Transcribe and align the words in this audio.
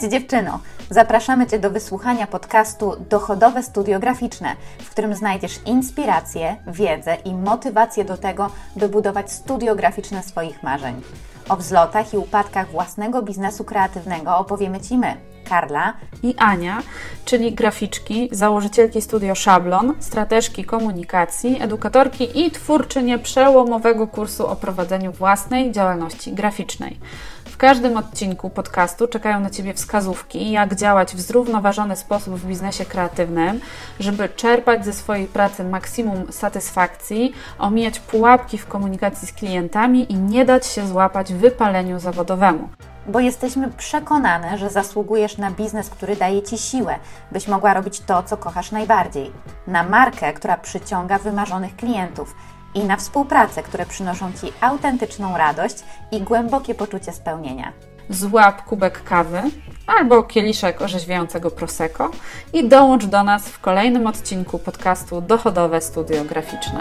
Cześć 0.00 0.10
dziewczyno! 0.12 0.60
Zapraszamy 0.90 1.46
Cię 1.46 1.58
do 1.58 1.70
wysłuchania 1.70 2.26
podcastu 2.26 2.96
Dochodowe 3.10 3.62
Studio 3.62 4.00
Graficzne, 4.00 4.56
w 4.78 4.90
którym 4.90 5.14
znajdziesz 5.14 5.60
inspirację, 5.66 6.56
wiedzę 6.66 7.16
i 7.24 7.34
motywację 7.34 8.04
do 8.04 8.16
tego, 8.16 8.50
by 8.76 8.88
budować 8.88 9.32
studio 9.32 9.74
graficzne 9.74 10.22
swoich 10.22 10.62
marzeń. 10.62 11.02
O 11.48 11.56
wzlotach 11.56 12.14
i 12.14 12.16
upadkach 12.16 12.70
własnego 12.70 13.22
biznesu 13.22 13.64
kreatywnego 13.64 14.38
opowiemy 14.38 14.80
Ci 14.80 14.98
my, 14.98 15.16
Karla 15.48 15.94
i 16.22 16.34
Ania, 16.36 16.82
czyli 17.24 17.52
graficzki, 17.52 18.28
założycielki 18.32 19.02
studio 19.02 19.34
Szablon, 19.34 19.94
strateżki 19.98 20.64
komunikacji, 20.64 21.62
edukatorki 21.62 22.46
i 22.46 22.50
twórczynie 22.50 23.18
przełomowego 23.18 24.06
kursu 24.06 24.46
o 24.46 24.56
prowadzeniu 24.56 25.12
własnej 25.12 25.72
działalności 25.72 26.32
graficznej. 26.32 26.98
Każdym 27.58 27.96
odcinku 27.96 28.50
podcastu 28.50 29.08
czekają 29.08 29.40
na 29.40 29.50
Ciebie 29.50 29.74
wskazówki, 29.74 30.50
jak 30.50 30.74
działać 30.74 31.14
w 31.14 31.20
zrównoważony 31.20 31.96
sposób 31.96 32.34
w 32.34 32.46
biznesie 32.46 32.84
kreatywnym, 32.84 33.60
żeby 34.00 34.28
czerpać 34.28 34.84
ze 34.84 34.92
swojej 34.92 35.26
pracy 35.26 35.64
maksimum 35.64 36.32
satysfakcji, 36.32 37.32
omijać 37.58 38.00
pułapki 38.00 38.58
w 38.58 38.66
komunikacji 38.66 39.28
z 39.28 39.32
klientami 39.32 40.12
i 40.12 40.14
nie 40.14 40.44
dać 40.44 40.66
się 40.66 40.86
złapać 40.86 41.34
wypaleniu 41.34 42.00
zawodowemu. 42.00 42.68
Bo 43.06 43.20
jesteśmy 43.20 43.70
przekonane, 43.70 44.58
że 44.58 44.70
zasługujesz 44.70 45.38
na 45.38 45.50
biznes, 45.50 45.90
który 45.90 46.16
daje 46.16 46.42
Ci 46.42 46.58
siłę, 46.58 46.94
byś 47.32 47.48
mogła 47.48 47.74
robić 47.74 48.00
to, 48.00 48.22
co 48.22 48.36
kochasz 48.36 48.72
najbardziej, 48.72 49.30
na 49.66 49.82
markę, 49.82 50.32
która 50.32 50.56
przyciąga 50.56 51.18
wymarzonych 51.18 51.76
klientów 51.76 52.34
i 52.74 52.84
na 52.84 52.96
współpracę, 52.96 53.62
które 53.62 53.86
przynoszą 53.86 54.32
Ci 54.32 54.52
autentyczną 54.60 55.36
radość 55.36 55.76
i 56.12 56.20
głębokie 56.20 56.74
poczucie 56.74 57.12
spełnienia. 57.12 57.72
Złap 58.10 58.64
kubek 58.64 59.04
kawy 59.04 59.42
albo 59.86 60.22
kieliszek 60.22 60.82
orzeźwiającego 60.82 61.50
prosecco 61.50 62.10
i 62.52 62.68
dołącz 62.68 63.04
do 63.04 63.22
nas 63.22 63.48
w 63.48 63.60
kolejnym 63.60 64.06
odcinku 64.06 64.58
podcastu 64.58 65.20
Dochodowe 65.20 65.80
Studio 65.80 66.24
Graficzne. 66.24 66.80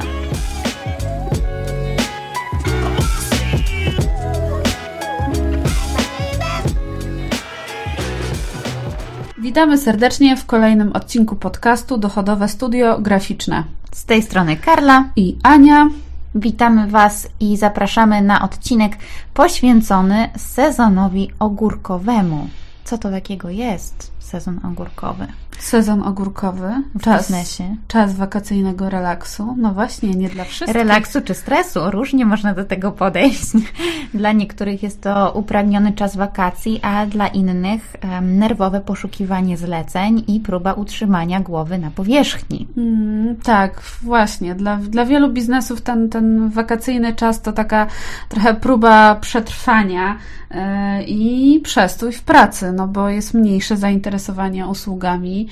Witamy 9.48 9.78
serdecznie 9.78 10.38
w 10.38 10.46
kolejnym 10.46 10.94
odcinku 10.94 11.36
podcastu 11.36 11.98
Dochodowe 11.98 12.48
Studio 12.48 13.00
Graficzne. 13.00 13.64
Z 13.92 14.06
tej 14.06 14.24
strony 14.24 14.58
Karla 14.58 15.10
i 15.16 15.38
Ania. 15.44 15.90
Witamy 16.36 16.88
Was 16.88 17.28
i 17.40 17.58
zapraszamy 17.58 18.22
na 18.22 18.42
odcinek 18.42 18.98
poświęcony 19.34 20.30
sezonowi 20.38 21.32
ogórkowemu. 21.40 22.50
Co 22.84 22.98
to 22.98 23.12
takiego 23.12 23.50
jest 23.50 24.12
sezon 24.20 24.60
ogórkowy? 24.66 25.28
Sezon 25.60 26.04
ogórkowy, 26.04 26.84
w 26.96 27.02
czas, 27.02 27.22
biznesie. 27.22 27.76
czas 27.88 28.16
wakacyjnego 28.16 28.90
relaksu. 28.90 29.56
No 29.58 29.74
właśnie, 29.74 30.10
nie 30.10 30.30
dla 30.30 30.44
wszystkich. 30.44 30.76
Relaksu 30.76 31.22
czy 31.22 31.34
stresu, 31.34 31.80
różnie 31.92 32.26
można 32.26 32.54
do 32.54 32.66
tego 32.66 32.92
podejść. 32.92 33.52
Dla 34.14 34.32
niektórych 34.32 34.84
jest 34.84 35.02
to 35.02 35.32
upragniony 35.32 35.94
czas 35.94 36.16
wakacji, 36.16 36.80
a 36.82 37.06
dla 37.06 37.28
innych 37.28 37.96
um, 38.04 38.40
nerwowe 38.40 38.82
poszukiwanie 38.82 39.58
zleceń 39.58 40.24
i 40.28 40.40
próba 40.40 40.74
utrzymania 40.74 41.40
głowy 41.40 41.78
na 41.78 41.92
powierzchni. 41.92 42.68
Mm, 42.78 43.36
tak, 43.36 43.82
właśnie. 44.02 44.56
Dla, 44.56 44.78
dla 44.78 45.06
wielu 45.06 45.30
biznesów 45.30 45.82
ten, 45.82 46.10
ten 46.10 46.50
wakacyjny 46.50 47.14
czas 47.14 47.42
to 47.42 47.54
taka 47.54 47.88
trochę 48.30 48.54
próba 48.54 49.16
przetrwania 49.16 50.18
yy, 50.52 50.58
i 51.04 51.60
przestój 51.64 52.12
w 52.12 52.22
pracy, 52.22 52.72
no 52.72 52.88
bo 52.88 53.10
jest 53.10 53.34
mniejsze 53.34 53.78
zainteresowanie 53.78 54.68
usługami 54.68 55.47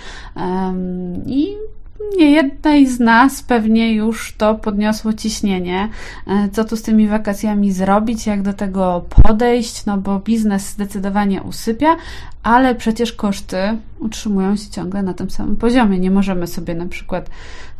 i 1.25 1.55
nie 2.17 2.31
jednej 2.31 2.87
z 2.87 2.99
nas 2.99 3.43
pewnie 3.43 3.93
już 3.93 4.35
to 4.37 4.55
podniosło 4.55 5.13
ciśnienie. 5.13 5.89
E, 6.27 6.49
co 6.49 6.63
tu 6.65 6.75
z 6.75 6.81
tymi 6.81 7.07
wakacjami 7.07 7.71
zrobić, 7.71 8.27
jak 8.27 8.41
do 8.41 8.53
tego 8.53 9.05
podejść, 9.23 9.85
no 9.85 9.97
bo 9.97 10.19
biznes 10.19 10.69
zdecydowanie 10.69 11.43
usypia, 11.43 11.95
ale 12.43 12.75
przecież 12.75 13.13
koszty 13.13 13.57
utrzymują 13.99 14.55
się 14.55 14.69
ciągle 14.69 15.03
na 15.03 15.13
tym 15.13 15.29
samym 15.29 15.55
poziomie. 15.55 15.99
Nie 15.99 16.11
możemy 16.11 16.47
sobie 16.47 16.75
na 16.75 16.85
przykład 16.85 17.29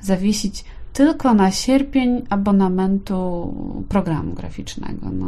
zawiesić 0.01 0.65
tylko 0.93 1.33
na 1.33 1.51
sierpień 1.51 2.21
abonamentu 2.29 3.53
programu 3.89 4.33
graficznego. 4.33 5.09
No. 5.13 5.27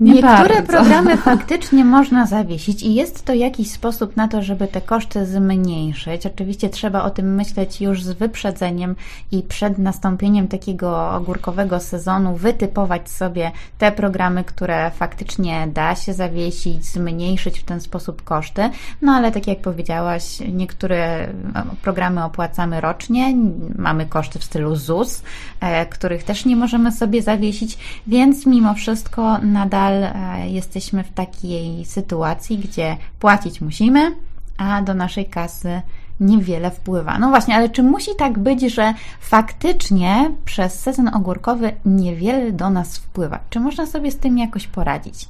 Nie 0.00 0.12
Niektóre 0.12 0.54
bardzo. 0.54 0.72
programy 0.72 1.16
faktycznie 1.30 1.84
można 1.84 2.26
zawiesić 2.26 2.82
i 2.82 2.94
jest 2.94 3.24
to 3.24 3.34
jakiś 3.34 3.70
sposób 3.70 4.16
na 4.16 4.28
to, 4.28 4.42
żeby 4.42 4.68
te 4.68 4.80
koszty 4.80 5.26
zmniejszyć. 5.26 6.26
Oczywiście 6.26 6.68
trzeba 6.68 7.02
o 7.02 7.10
tym 7.10 7.34
myśleć 7.34 7.80
już 7.80 8.02
z 8.02 8.12
wyprzedzeniem 8.12 8.96
i 9.32 9.42
przed 9.42 9.78
nastąpieniem 9.78 10.48
takiego 10.48 11.10
ogórkowego 11.10 11.80
sezonu 11.80 12.36
wytypować 12.36 13.10
sobie 13.10 13.50
te 13.78 13.92
programy, 13.92 14.44
które 14.44 14.90
faktycznie 14.90 15.68
da 15.74 15.94
się 15.94 16.12
zawiesić, 16.12 16.84
zmniejszyć 16.84 17.58
w 17.60 17.64
ten 17.64 17.80
sposób 17.80 18.22
koszty. 18.22 18.70
No 19.02 19.12
ale 19.12 19.32
tak 19.32 19.46
jak 19.46 19.60
powiedziałaś, 19.60 20.38
niektóre 20.52 21.28
no, 21.54 21.62
programy 21.82 22.24
opłacamy 22.24 22.80
rocznie, 22.80 23.34
mamy 23.78 24.06
koszty 24.06 24.38
w 24.38 24.44
stylu 24.44 24.76
ZUS, 24.76 25.22
e, 25.60 25.86
których 25.86 26.24
też 26.24 26.44
nie 26.44 26.56
możemy 26.56 26.92
sobie 26.92 27.22
zawiesić, 27.22 27.78
więc 28.06 28.46
mimo 28.46 28.74
wszystko 28.74 29.38
nadal 29.38 29.87
nadal 29.88 30.02
e, 30.04 30.50
jesteśmy 30.50 31.04
w 31.04 31.12
takiej 31.12 31.84
sytuacji, 31.84 32.58
gdzie 32.58 32.96
płacić 33.20 33.60
musimy, 33.60 34.14
a 34.56 34.82
do 34.82 34.94
naszej 34.94 35.26
kasy 35.26 35.82
niewiele 36.20 36.70
wpływa. 36.70 37.18
No 37.18 37.28
właśnie, 37.28 37.56
ale 37.56 37.68
czy 37.68 37.82
musi 37.82 38.10
tak 38.18 38.38
być, 38.38 38.60
że 38.74 38.94
faktycznie 39.20 40.30
przez 40.44 40.80
sezon 40.80 41.08
ogórkowy 41.14 41.72
niewiele 41.84 42.52
do 42.52 42.70
nas 42.70 42.98
wpływa? 42.98 43.38
Czy 43.50 43.60
można 43.60 43.86
sobie 43.86 44.10
z 44.10 44.16
tym 44.16 44.38
jakoś 44.38 44.66
poradzić? 44.66 45.28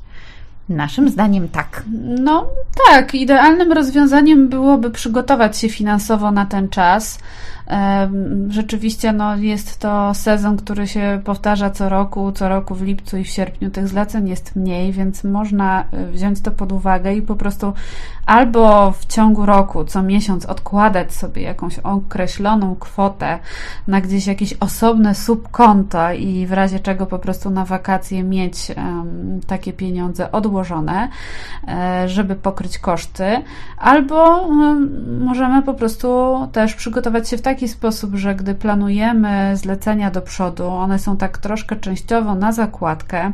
Naszym 0.68 1.08
zdaniem 1.08 1.48
tak. 1.48 1.82
No 2.02 2.46
tak, 2.88 3.14
idealnym 3.14 3.72
rozwiązaniem 3.72 4.48
byłoby 4.48 4.90
przygotować 4.90 5.58
się 5.58 5.68
finansowo 5.68 6.30
na 6.30 6.46
ten 6.46 6.68
czas. 6.68 7.18
Rzeczywiście 8.48 9.12
no, 9.12 9.36
jest 9.36 9.78
to 9.78 10.14
sezon, 10.14 10.56
który 10.56 10.86
się 10.86 11.20
powtarza 11.24 11.70
co 11.70 11.88
roku, 11.88 12.32
co 12.32 12.48
roku 12.48 12.74
w 12.74 12.82
lipcu 12.82 13.16
i 13.16 13.24
w 13.24 13.28
sierpniu. 13.28 13.70
Tych 13.70 13.88
zleceń 13.88 14.28
jest 14.28 14.56
mniej, 14.56 14.92
więc 14.92 15.24
można 15.24 15.84
e, 15.92 16.06
wziąć 16.06 16.40
to 16.40 16.50
pod 16.50 16.72
uwagę 16.72 17.14
i 17.14 17.22
po 17.22 17.36
prostu 17.36 17.72
albo 18.26 18.92
w 18.92 19.06
ciągu 19.06 19.46
roku, 19.46 19.84
co 19.84 20.02
miesiąc 20.02 20.46
odkładać 20.46 21.14
sobie 21.14 21.42
jakąś 21.42 21.78
określoną 21.78 22.76
kwotę 22.76 23.38
na 23.86 24.00
gdzieś 24.00 24.26
jakieś 24.26 24.54
osobne 24.60 25.14
subkonto 25.14 26.12
i 26.12 26.46
w 26.46 26.52
razie 26.52 26.80
czego 26.80 27.06
po 27.06 27.18
prostu 27.18 27.50
na 27.50 27.64
wakacje 27.64 28.22
mieć 28.22 28.72
takie 29.46 29.72
pieniądze 29.72 30.32
odłożone, 30.32 31.08
e, 31.68 32.08
żeby 32.08 32.34
pokryć 32.34 32.78
koszty, 32.78 33.42
albo 33.78 34.48
możemy 35.20 35.62
po 35.62 35.74
prostu 35.74 36.08
też 36.52 36.74
przygotować 36.74 37.28
się 37.28 37.36
w 37.36 37.42
taki 37.42 37.57
taki 37.58 37.68
sposób, 37.68 38.14
że 38.14 38.34
gdy 38.34 38.54
planujemy 38.54 39.56
zlecenia 39.56 40.10
do 40.10 40.22
przodu, 40.22 40.66
one 40.66 40.98
są 40.98 41.16
tak 41.16 41.38
troszkę 41.38 41.76
częściowo 41.76 42.34
na 42.34 42.52
zakładkę, 42.52 43.32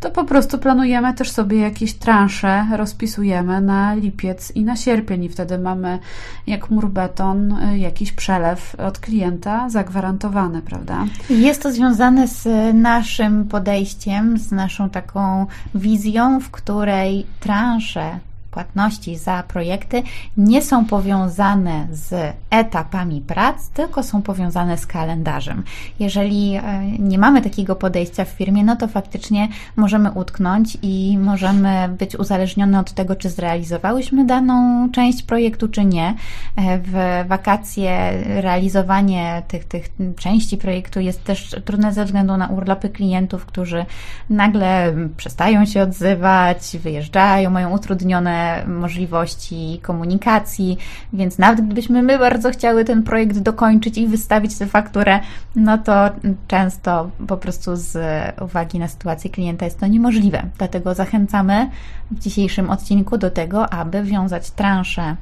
to 0.00 0.10
po 0.10 0.24
prostu 0.24 0.58
planujemy 0.58 1.14
też 1.14 1.30
sobie 1.30 1.58
jakieś 1.58 1.94
transze, 1.94 2.66
rozpisujemy 2.76 3.60
na 3.60 3.94
lipiec 3.94 4.50
i 4.50 4.64
na 4.64 4.76
sierpień 4.76 5.24
i 5.24 5.28
wtedy 5.28 5.58
mamy 5.58 5.98
jak 6.46 6.70
mur 6.70 6.88
beton 6.88 7.58
jakiś 7.76 8.12
przelew 8.12 8.74
od 8.74 8.98
klienta 8.98 9.70
zagwarantowany, 9.70 10.62
prawda? 10.62 11.04
Jest 11.30 11.62
to 11.62 11.72
związane 11.72 12.28
z 12.28 12.74
naszym 12.74 13.44
podejściem, 13.44 14.38
z 14.38 14.52
naszą 14.52 14.90
taką 14.90 15.46
wizją, 15.74 16.40
w 16.40 16.50
której 16.50 17.26
transze 17.40 18.18
płatności 18.56 19.16
za 19.16 19.42
projekty 19.42 20.02
nie 20.36 20.62
są 20.62 20.84
powiązane 20.84 21.86
z 21.90 22.34
etapami 22.50 23.20
prac, 23.20 23.68
tylko 23.68 24.02
są 24.02 24.22
powiązane 24.22 24.78
z 24.78 24.86
kalendarzem. 24.86 25.62
Jeżeli 26.00 26.54
e, 26.54 26.62
nie 26.98 27.18
mamy 27.18 27.42
takiego 27.42 27.76
podejścia 27.76 28.24
w 28.24 28.28
firmie, 28.28 28.64
no 28.64 28.76
to 28.76 28.88
faktycznie 28.88 29.48
możemy 29.76 30.12
utknąć 30.12 30.78
i 30.82 31.18
możemy 31.18 31.88
być 31.98 32.16
uzależnione 32.16 32.80
od 32.80 32.92
tego, 32.92 33.16
czy 33.16 33.30
zrealizowałyśmy 33.30 34.24
daną 34.24 34.88
część 34.90 35.22
projektu, 35.22 35.68
czy 35.68 35.84
nie. 35.84 36.14
E, 36.56 36.78
w 36.78 36.94
wakacje 37.28 38.12
realizowanie 38.40 39.42
tych, 39.48 39.64
tych 39.64 39.88
części 40.18 40.56
projektu 40.56 41.00
jest 41.00 41.24
też 41.24 41.56
trudne 41.64 41.92
ze 41.92 42.04
względu 42.04 42.36
na 42.36 42.48
urlopy 42.48 42.88
klientów, 42.88 43.46
którzy 43.46 43.86
nagle 44.30 44.94
przestają 45.16 45.66
się 45.66 45.82
odzywać, 45.82 46.76
wyjeżdżają, 46.82 47.50
mają 47.50 47.70
utrudnione 47.70 48.45
możliwości 48.66 49.80
komunikacji, 49.82 50.78
więc 51.12 51.38
nawet 51.38 51.60
gdybyśmy 51.60 52.02
my 52.02 52.18
bardzo 52.18 52.50
chciały 52.50 52.84
ten 52.84 53.02
projekt 53.02 53.38
dokończyć 53.38 53.98
i 53.98 54.06
wystawić 54.06 54.58
tę 54.58 54.66
fakturę, 54.66 55.20
no 55.56 55.78
to 55.78 56.10
często 56.48 57.10
po 57.28 57.36
prostu 57.36 57.76
z 57.76 57.98
uwagi 58.40 58.78
na 58.78 58.88
sytuację 58.88 59.30
klienta 59.30 59.64
jest 59.64 59.80
to 59.80 59.86
niemożliwe. 59.86 60.42
Dlatego 60.58 60.94
zachęcamy 60.94 61.70
w 62.10 62.18
dzisiejszym 62.18 62.70
odcinku 62.70 63.18
do 63.18 63.30
tego, 63.30 63.72
aby 63.72 64.02
wiązać 64.02 64.50
transze 64.50 65.16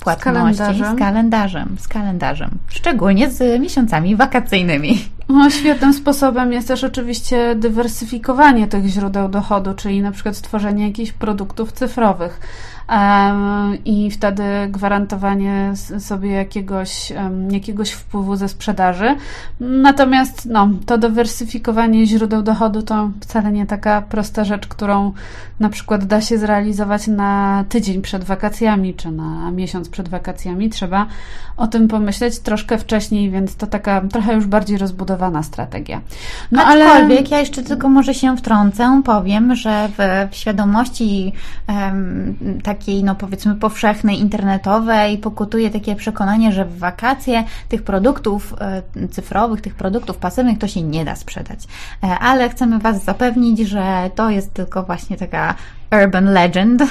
płatności 0.00 0.54
z 0.54 0.64
kalendarzem. 0.64 0.96
z 0.96 0.98
kalendarzem, 0.98 1.76
z 1.78 1.88
kalendarzem, 1.88 2.50
szczególnie 2.68 3.30
z 3.30 3.60
miesiącami 3.60 4.16
wakacyjnymi. 4.16 5.04
No, 5.32 5.50
świetnym 5.50 5.94
sposobem 5.94 6.52
jest 6.52 6.68
też 6.68 6.84
oczywiście 6.84 7.54
dywersyfikowanie 7.54 8.66
tych 8.66 8.86
źródeł 8.86 9.28
dochodu, 9.28 9.74
czyli 9.74 10.02
na 10.02 10.12
przykład 10.12 10.36
stworzenie 10.36 10.86
jakichś 10.86 11.12
produktów 11.12 11.72
cyfrowych 11.72 12.40
i 13.84 14.10
wtedy 14.10 14.42
gwarantowanie 14.68 15.72
sobie 15.98 16.30
jakiegoś, 16.30 17.12
jakiegoś 17.50 17.90
wpływu 17.90 18.36
ze 18.36 18.48
sprzedaży. 18.48 19.16
Natomiast 19.60 20.46
no, 20.46 20.68
to 20.86 20.98
dywersyfikowanie 20.98 22.06
źródeł 22.06 22.42
dochodu 22.42 22.82
to 22.82 23.10
wcale 23.20 23.52
nie 23.52 23.66
taka 23.66 24.02
prosta 24.02 24.44
rzecz, 24.44 24.66
którą 24.66 25.12
na 25.60 25.68
przykład 25.68 26.04
da 26.04 26.20
się 26.20 26.38
zrealizować 26.38 27.06
na 27.06 27.64
tydzień 27.68 28.02
przed 28.02 28.24
wakacjami, 28.24 28.94
czy 28.94 29.10
na 29.10 29.50
miesiąc 29.50 29.88
przed 29.88 30.08
wakacjami. 30.08 30.70
Trzeba 30.70 31.06
o 31.56 31.66
tym 31.66 31.88
pomyśleć 31.88 32.38
troszkę 32.38 32.78
wcześniej, 32.78 33.30
więc 33.30 33.56
to 33.56 33.66
taka 33.66 34.00
trochę 34.00 34.34
już 34.34 34.46
bardziej 34.46 34.78
rozbudowana 34.78 35.21
strategia. 35.42 36.00
No 36.52 36.62
Aczkolwiek 36.62 37.18
ale... 37.18 37.28
ja 37.30 37.38
jeszcze 37.38 37.62
tylko 37.62 37.88
może 37.88 38.14
się 38.14 38.36
wtrącę, 38.36 39.02
powiem, 39.04 39.54
że 39.54 39.88
w, 39.98 40.28
w 40.32 40.36
świadomości 40.36 41.32
um, 41.68 42.36
takiej, 42.62 43.04
no 43.04 43.14
powiedzmy 43.14 43.54
powszechnej, 43.54 44.20
internetowej 44.20 45.18
pokutuje 45.18 45.70
takie 45.70 45.96
przekonanie, 45.96 46.52
że 46.52 46.64
w 46.64 46.78
wakacje 46.78 47.44
tych 47.68 47.82
produktów 47.82 48.54
e, 48.60 49.08
cyfrowych, 49.08 49.60
tych 49.60 49.74
produktów 49.74 50.16
pasywnych 50.16 50.58
to 50.58 50.68
się 50.68 50.82
nie 50.82 51.04
da 51.04 51.16
sprzedać. 51.16 51.64
E, 52.04 52.18
ale 52.18 52.48
chcemy 52.48 52.78
Was 52.78 53.04
zapewnić, 53.04 53.58
że 53.58 54.10
to 54.14 54.30
jest 54.30 54.54
tylko 54.54 54.82
właśnie 54.82 55.16
taka 55.16 55.54
urban 55.92 56.32
legend. 56.32 56.82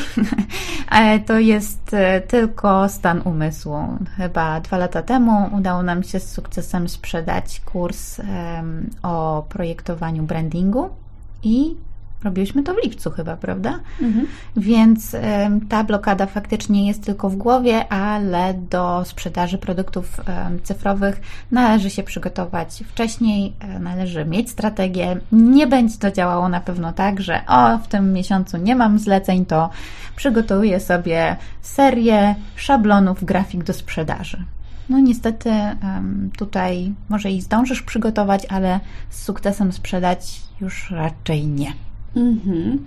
to 1.28 1.40
jest 1.40 1.94
e, 1.94 2.22
tylko 2.22 2.90
stan 2.90 3.22
umysłu. 3.26 3.78
Chyba 4.18 4.62
dwa 4.62 4.78
lata 4.78 5.02
temu 5.02 5.50
udało 5.58 5.84
nam 5.84 6.04
się 6.04 6.20
z 6.20 6.32
sukcesem 6.32 6.90
sprzedać 6.90 7.62
kurs 7.66 8.22
o 9.04 9.46
projektowaniu 9.50 10.24
brandingu 10.24 10.90
i 11.44 11.76
Robiliśmy 12.24 12.64
to 12.64 12.74
w 12.74 12.84
lipcu 12.84 13.12
chyba, 13.12 13.38
prawda? 13.38 13.80
Mhm. 14.02 14.28
Więc 14.58 15.16
ta 15.70 15.84
blokada 15.84 16.26
faktycznie 16.26 16.88
jest 16.88 17.04
tylko 17.06 17.30
w 17.30 17.36
głowie, 17.36 17.94
ale 17.94 18.54
do 18.54 19.06
sprzedaży 19.06 19.58
produktów 19.58 20.22
cyfrowych 20.64 21.22
należy 21.52 21.90
się 21.90 22.04
przygotować 22.04 22.84
wcześniej, 22.88 23.54
y, 23.78 23.80
należy 23.80 24.26
mieć 24.26 24.50
strategię. 24.50 25.18
Nie 25.32 25.68
będzie 25.68 25.98
to 25.98 26.12
działało 26.12 26.50
na 26.50 26.60
pewno 26.60 26.94
tak, 26.94 27.22
że 27.22 27.42
o, 27.48 27.78
w 27.78 27.88
tym 27.88 28.14
miesiącu 28.14 28.58
nie 28.58 28.76
mam 28.76 29.00
zleceń, 29.00 29.46
to 29.46 29.70
przygotuję 30.16 30.80
sobie 30.80 31.36
serię 31.62 32.36
szablonów 32.56 33.24
grafik 33.24 33.64
do 33.64 33.74
sprzedaży. 33.74 34.44
No 34.90 35.00
niestety 35.00 35.50
tutaj 36.38 36.94
może 37.10 37.32
i 37.32 37.42
zdążysz 37.42 37.82
przygotować, 37.82 38.46
ale 38.50 38.80
z 39.10 39.24
sukcesem 39.24 39.72
sprzedać 39.72 40.42
już 40.62 40.92
raczej 40.92 41.48
nie. 41.48 41.74
Mhm. 42.16 42.86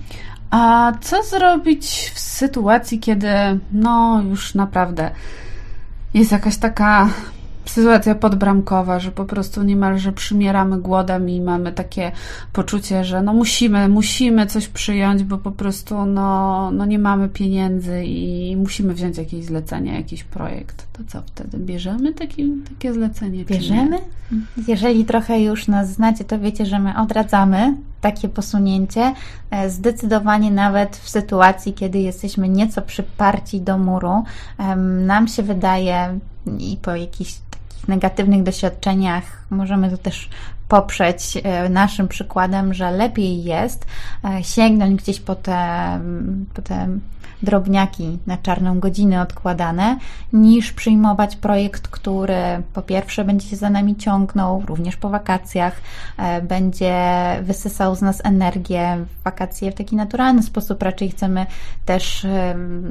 A 0.50 0.92
co 1.00 1.22
zrobić 1.22 2.10
w 2.14 2.18
sytuacji, 2.18 3.00
kiedy 3.00 3.28
no 3.72 4.22
już 4.28 4.54
naprawdę 4.54 5.10
jest 6.14 6.32
jakaś 6.32 6.56
taka 6.56 7.08
sytuacja 7.64 8.14
podbramkowa, 8.14 9.00
że 9.00 9.12
po 9.12 9.24
prostu 9.24 9.62
niemalże 9.62 10.12
przymieramy 10.12 10.80
głodem 10.80 11.28
i 11.28 11.40
mamy 11.40 11.72
takie 11.72 12.12
poczucie, 12.52 13.04
że 13.04 13.22
no 13.22 13.32
musimy, 13.32 13.88
musimy 13.88 14.46
coś 14.46 14.68
przyjąć, 14.68 15.24
bo 15.24 15.38
po 15.38 15.50
prostu 15.50 16.06
no, 16.06 16.70
no 16.70 16.86
nie 16.86 16.98
mamy 16.98 17.28
pieniędzy 17.28 18.04
i 18.04 18.56
musimy 18.56 18.94
wziąć 18.94 19.18
jakieś 19.18 19.44
zlecenie, 19.44 19.94
jakiś 19.94 20.24
projekt. 20.24 20.86
To 20.92 21.02
co 21.08 21.22
wtedy? 21.26 21.58
Bierzemy 21.58 22.12
taki, 22.12 22.52
takie 22.68 22.92
zlecenie? 22.92 23.44
Bierzemy? 23.44 23.98
Jeżeli 24.68 25.04
trochę 25.04 25.40
już 25.40 25.68
nas 25.68 25.92
znacie, 25.92 26.24
to 26.24 26.38
wiecie, 26.38 26.66
że 26.66 26.78
my 26.78 26.98
odradzamy 26.98 27.74
takie 28.00 28.28
posunięcie. 28.28 29.14
E, 29.50 29.70
zdecydowanie 29.70 30.50
nawet 30.50 30.96
w 30.96 31.08
sytuacji, 31.08 31.72
kiedy 31.72 31.98
jesteśmy 31.98 32.48
nieco 32.48 32.82
przyparci 32.82 33.60
do 33.60 33.78
muru, 33.78 34.24
nam 35.06 35.28
się 35.28 35.42
wydaje 35.42 36.18
i 36.58 36.76
po 36.82 36.96
jakichś 36.96 37.34
negatywnych 37.88 38.42
doświadczeniach. 38.42 39.46
Możemy 39.50 39.90
to 39.90 39.98
też 39.98 40.28
poprzeć 40.74 41.38
e, 41.42 41.68
naszym 41.68 42.08
przykładem, 42.08 42.74
że 42.74 42.90
lepiej 42.90 43.44
jest 43.44 43.86
e, 44.24 44.44
sięgnąć 44.44 45.02
gdzieś 45.02 45.20
po 45.20 45.34
te, 45.34 46.00
po 46.54 46.62
te 46.62 46.88
drobniaki 47.42 48.18
na 48.26 48.36
czarną 48.36 48.80
godzinę 48.80 49.22
odkładane, 49.22 49.98
niż 50.32 50.72
przyjmować 50.72 51.36
projekt, 51.36 51.88
który 51.88 52.62
po 52.72 52.82
pierwsze 52.82 53.24
będzie 53.24 53.48
się 53.48 53.56
za 53.56 53.70
nami 53.70 53.96
ciągnął, 53.96 54.62
również 54.66 54.96
po 54.96 55.10
wakacjach, 55.10 55.80
e, 56.16 56.42
będzie 56.42 56.94
wysysał 57.42 57.96
z 57.96 58.02
nas 58.02 58.20
energię. 58.24 59.04
Wakacje 59.24 59.72
w 59.72 59.74
taki 59.74 59.96
naturalny 59.96 60.42
sposób 60.42 60.82
raczej 60.82 61.10
chcemy 61.10 61.46
też 61.84 62.26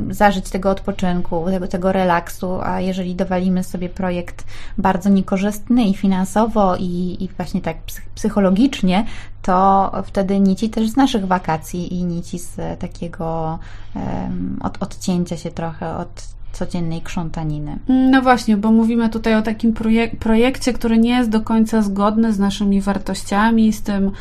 zażyć 0.10 0.50
tego 0.50 0.70
odpoczynku, 0.70 1.46
tego, 1.46 1.68
tego 1.68 1.92
relaksu, 1.92 2.60
a 2.64 2.82
jeżeli 2.82 3.16
dowalimy 3.16 3.64
sobie 3.64 3.90
projekt 3.90 4.44
bardzo 4.78 5.10
niekorzystny 5.10 5.84
i 5.84 5.94
finansowo 5.94 6.76
i, 6.76 7.18
i 7.20 7.30
właśnie 7.38 7.62
tak 7.62 7.73
psychologicznie, 8.16 9.06
to 9.42 9.92
wtedy 10.06 10.40
nici 10.40 10.70
też 10.70 10.90
z 10.90 10.96
naszych 10.96 11.28
wakacji 11.28 11.94
i 11.94 12.04
nici 12.04 12.40
z 12.40 12.80
takiego 12.80 13.60
um, 13.96 14.60
od, 14.64 14.84
odcięcia 14.84 15.38
się 15.38 15.52
trochę 15.52 15.98
od 15.98 16.34
codziennej 16.54 17.02
krzątaniny. 17.02 17.80
No 17.88 18.22
właśnie, 18.22 18.58
bo 18.58 18.72
mówimy 18.72 19.10
tutaj 19.10 19.36
o 19.36 19.42
takim 19.42 19.74
projek 19.74 20.16
projekcie, 20.16 20.74
który 20.74 20.98
nie 20.98 21.10
jest 21.10 21.30
do 21.30 21.42
końca 21.42 21.82
zgodny 21.82 22.34
z 22.34 22.40
naszymi 22.40 22.82
wartościami, 22.82 23.74
z 23.74 23.82
tym, 23.82 24.12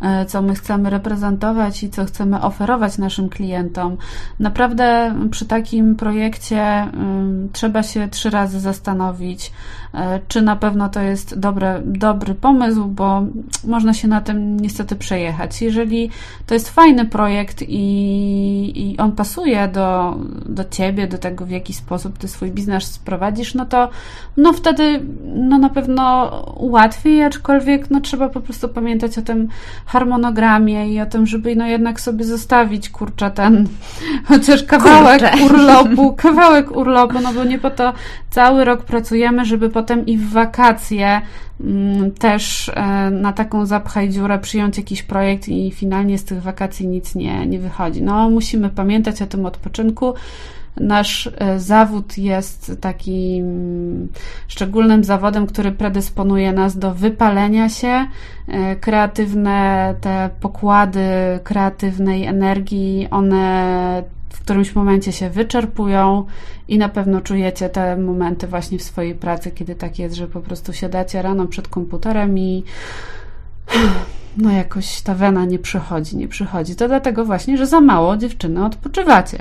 e, 0.00 0.26
co 0.26 0.42
my 0.42 0.54
chcemy 0.54 0.90
reprezentować 0.90 1.82
i 1.82 1.90
co 1.90 2.04
chcemy 2.04 2.42
oferować 2.42 2.98
naszym 2.98 3.28
klientom. 3.28 3.96
Naprawdę 4.38 5.14
przy 5.30 5.46
takim 5.46 5.96
projekcie 5.96 6.88
um, 6.96 7.48
trzeba 7.52 7.82
się 7.82 8.08
trzy 8.08 8.30
razy 8.30 8.60
zastanowić, 8.60 9.52
E, 9.94 10.20
czy 10.28 10.42
na 10.42 10.56
pewno 10.56 10.88
to 10.88 11.00
jest 11.00 11.38
dobre, 11.38 11.82
dobry 11.84 12.34
pomysł, 12.34 12.86
bo 12.86 13.22
można 13.64 13.94
się 13.94 14.08
na 14.08 14.20
tym 14.20 14.60
niestety 14.60 14.96
przejechać. 14.96 15.62
Jeżeli 15.62 16.10
to 16.46 16.54
jest 16.54 16.70
fajny 16.70 17.04
projekt 17.06 17.62
i, 17.68 18.72
i 18.74 18.98
on 18.98 19.12
pasuje 19.12 19.68
do, 19.68 20.16
do 20.46 20.64
ciebie, 20.64 21.06
do 21.06 21.18
tego, 21.18 21.46
w 21.46 21.50
jaki 21.50 21.74
sposób 21.74 21.81
ty 22.18 22.28
swój 22.28 22.50
biznes 22.50 22.84
sprowadzisz, 22.84 23.54
no 23.54 23.66
to 23.66 23.88
no 24.36 24.52
wtedy 24.52 25.00
no 25.24 25.58
na 25.58 25.68
pewno 25.68 26.30
łatwiej, 26.56 27.22
aczkolwiek 27.22 27.90
no 27.90 28.00
trzeba 28.00 28.28
po 28.28 28.40
prostu 28.40 28.68
pamiętać 28.68 29.18
o 29.18 29.22
tym 29.22 29.48
harmonogramie 29.86 30.94
i 30.94 31.00
o 31.00 31.06
tym, 31.06 31.26
żeby 31.26 31.56
no 31.56 31.66
jednak 31.66 32.00
sobie 32.00 32.24
zostawić 32.24 32.90
kurczę 32.90 33.30
ten 33.30 33.68
chociaż 34.28 34.62
kawałek 34.62 35.20
kurczę. 35.20 35.44
urlopu, 35.46 36.12
kawałek 36.12 36.76
urlopu, 36.76 37.20
no 37.20 37.32
bo 37.32 37.44
nie 37.44 37.58
po 37.58 37.70
to 37.70 37.92
cały 38.30 38.64
rok 38.64 38.84
pracujemy, 38.84 39.44
żeby 39.44 39.68
po 39.68 39.82
potem 39.82 40.06
i 40.06 40.18
w 40.18 40.30
wakacje 40.30 41.20
mm, 41.60 42.10
też 42.10 42.68
e, 42.68 43.10
na 43.10 43.32
taką 43.32 43.66
zapchaj 43.66 44.08
dziurę 44.08 44.38
przyjąć 44.38 44.76
jakiś 44.76 45.02
projekt 45.02 45.48
i 45.48 45.70
finalnie 45.70 46.18
z 46.18 46.24
tych 46.24 46.42
wakacji 46.42 46.88
nic 46.88 47.14
nie, 47.14 47.46
nie 47.46 47.58
wychodzi. 47.58 48.02
No, 48.02 48.30
musimy 48.30 48.70
pamiętać 48.70 49.22
o 49.22 49.26
tym 49.26 49.46
odpoczynku. 49.46 50.14
Nasz 50.76 51.30
e, 51.38 51.60
zawód 51.60 52.18
jest 52.18 52.72
takim 52.80 54.08
szczególnym 54.48 55.04
zawodem, 55.04 55.46
który 55.46 55.72
predysponuje 55.72 56.52
nas 56.52 56.78
do 56.78 56.94
wypalenia 56.94 57.68
się. 57.68 58.06
E, 58.48 58.76
kreatywne 58.76 59.94
te 60.00 60.30
pokłady 60.40 61.00
kreatywnej 61.44 62.24
energii, 62.24 63.08
one 63.10 64.02
w 64.28 64.40
którymś 64.40 64.74
momencie 64.74 65.12
się 65.12 65.30
wyczerpują 65.30 66.24
i 66.68 66.78
na 66.78 66.88
pewno 66.88 67.20
czujecie 67.20 67.68
te 67.68 67.96
momenty 67.96 68.46
właśnie 68.46 68.78
w 68.78 68.82
swojej 68.82 69.14
pracy, 69.14 69.50
kiedy 69.50 69.74
tak 69.74 69.98
jest, 69.98 70.14
że 70.14 70.28
po 70.28 70.40
prostu 70.40 70.72
siadacie 70.72 71.22
rano 71.22 71.46
przed 71.46 71.68
komputerem 71.68 72.38
i 72.38 72.64
no 74.36 74.50
jakoś 74.50 75.00
ta 75.00 75.14
wena 75.14 75.44
nie 75.44 75.58
przychodzi, 75.58 76.16
nie 76.16 76.28
przychodzi. 76.28 76.76
To 76.76 76.88
dlatego 76.88 77.24
właśnie, 77.24 77.58
że 77.58 77.66
za 77.66 77.80
mało 77.80 78.16
dziewczyny 78.16 78.64
odpoczywacie. 78.64 79.38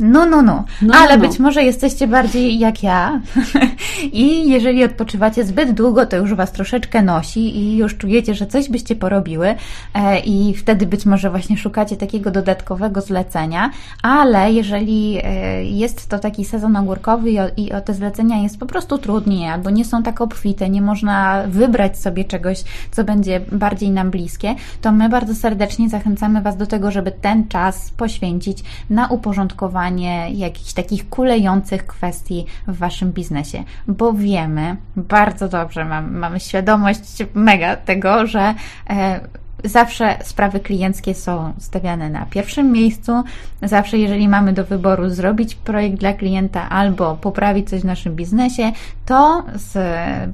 No, 0.00 0.26
no, 0.26 0.42
no. 0.42 0.64
no 0.82 0.94
Ale 0.94 1.16
no, 1.16 1.22
no. 1.22 1.28
być 1.28 1.38
może 1.38 1.62
jesteście 1.62 2.06
bardziej 2.06 2.58
jak 2.58 2.82
ja 2.82 3.20
i 4.12 4.50
jeżeli 4.50 4.84
odpoczywacie 4.84 5.44
zbyt 5.44 5.72
długo, 5.72 6.06
to 6.06 6.16
już 6.16 6.34
Was 6.34 6.52
troszeczkę 6.52 7.02
nosi 7.02 7.58
i 7.58 7.76
już 7.76 7.96
czujecie, 7.96 8.34
że 8.34 8.46
coś 8.46 8.68
byście 8.68 8.96
porobiły 8.96 9.54
e, 9.94 10.20
i 10.20 10.54
wtedy 10.54 10.86
być 10.86 11.06
może 11.06 11.30
właśnie 11.30 11.56
szukacie 11.56 11.96
takiego 11.96 12.30
dodatkowego 12.30 13.00
zlecenia, 13.00 13.70
ale 14.02 14.52
jeżeli 14.52 15.18
e, 15.24 15.64
jest 15.64 16.08
to 16.08 16.18
taki 16.18 16.44
sezon 16.44 16.76
ogórkowy 16.76 17.30
i 17.56 17.72
o 17.72 17.80
te 17.80 17.94
zlecenia 17.94 18.42
jest 18.42 18.58
po 18.58 18.66
prostu 18.66 18.98
trudniej 18.98 19.48
albo 19.48 19.70
nie 19.70 19.84
są 19.84 20.02
tak 20.02 20.20
obfite, 20.20 20.70
nie 20.70 20.82
można 20.82 21.42
wybrać 21.48 21.98
sobie 21.98 22.24
czegoś, 22.24 22.64
co 22.90 23.04
będzie 23.04 23.40
bardziej 23.52 23.90
nam 23.90 24.10
bliskie, 24.10 24.54
to 24.80 24.92
my 24.92 25.08
bardzo 25.08 25.34
serdecznie 25.34 25.88
zachęcamy 25.88 26.42
Was 26.42 26.56
do 26.56 26.66
tego, 26.66 26.90
żeby 26.90 27.12
ten 27.12 27.48
czas 27.48 27.90
poświęcić 27.90 28.58
na 28.90 29.08
uporządkowanie 29.08 29.89
jakichś 30.32 30.72
takich 30.72 31.08
kulejących 31.08 31.86
kwestii 31.86 32.46
w 32.66 32.78
Waszym 32.78 33.12
biznesie, 33.12 33.64
bo 33.88 34.12
wiemy, 34.12 34.76
bardzo 34.96 35.48
dobrze 35.48 35.84
mam, 35.84 36.16
mamy 36.16 36.40
świadomość 36.40 37.22
mega 37.34 37.76
tego, 37.76 38.26
że 38.26 38.54
e, 38.90 39.20
Zawsze 39.64 40.18
sprawy 40.22 40.60
klienckie 40.60 41.14
są 41.14 41.52
stawiane 41.58 42.10
na 42.10 42.26
pierwszym 42.26 42.72
miejscu. 42.72 43.22
Zawsze, 43.62 43.98
jeżeli 43.98 44.28
mamy 44.28 44.52
do 44.52 44.64
wyboru 44.64 45.10
zrobić 45.10 45.54
projekt 45.54 45.96
dla 45.96 46.12
klienta 46.12 46.68
albo 46.68 47.16
poprawić 47.16 47.70
coś 47.70 47.80
w 47.80 47.84
naszym 47.84 48.16
biznesie, 48.16 48.72
to 49.06 49.44
z 49.54 49.78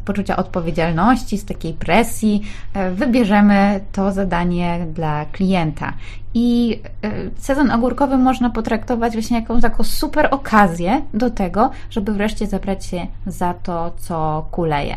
poczucia 0.04 0.36
odpowiedzialności, 0.36 1.38
z 1.38 1.44
takiej 1.44 1.75
presji 1.75 2.42
e, 2.75 2.90
wybierzemy 2.90 3.80
to 3.92 4.12
zadanie 4.12 4.86
dla 4.92 5.25
klienta. 5.25 5.92
I 6.38 6.80
e, 7.02 7.10
sezon 7.36 7.70
ogórkowy 7.70 8.18
można 8.18 8.50
potraktować 8.50 9.12
właśnie 9.12 9.36
jako 9.36 9.60
taką 9.60 9.84
super 9.84 10.28
okazję 10.30 11.02
do 11.14 11.30
tego, 11.30 11.70
żeby 11.90 12.12
wreszcie 12.12 12.46
zabrać 12.46 12.86
się 12.86 13.06
za 13.26 13.54
to, 13.54 13.92
co 13.96 14.46
kuleje. 14.50 14.96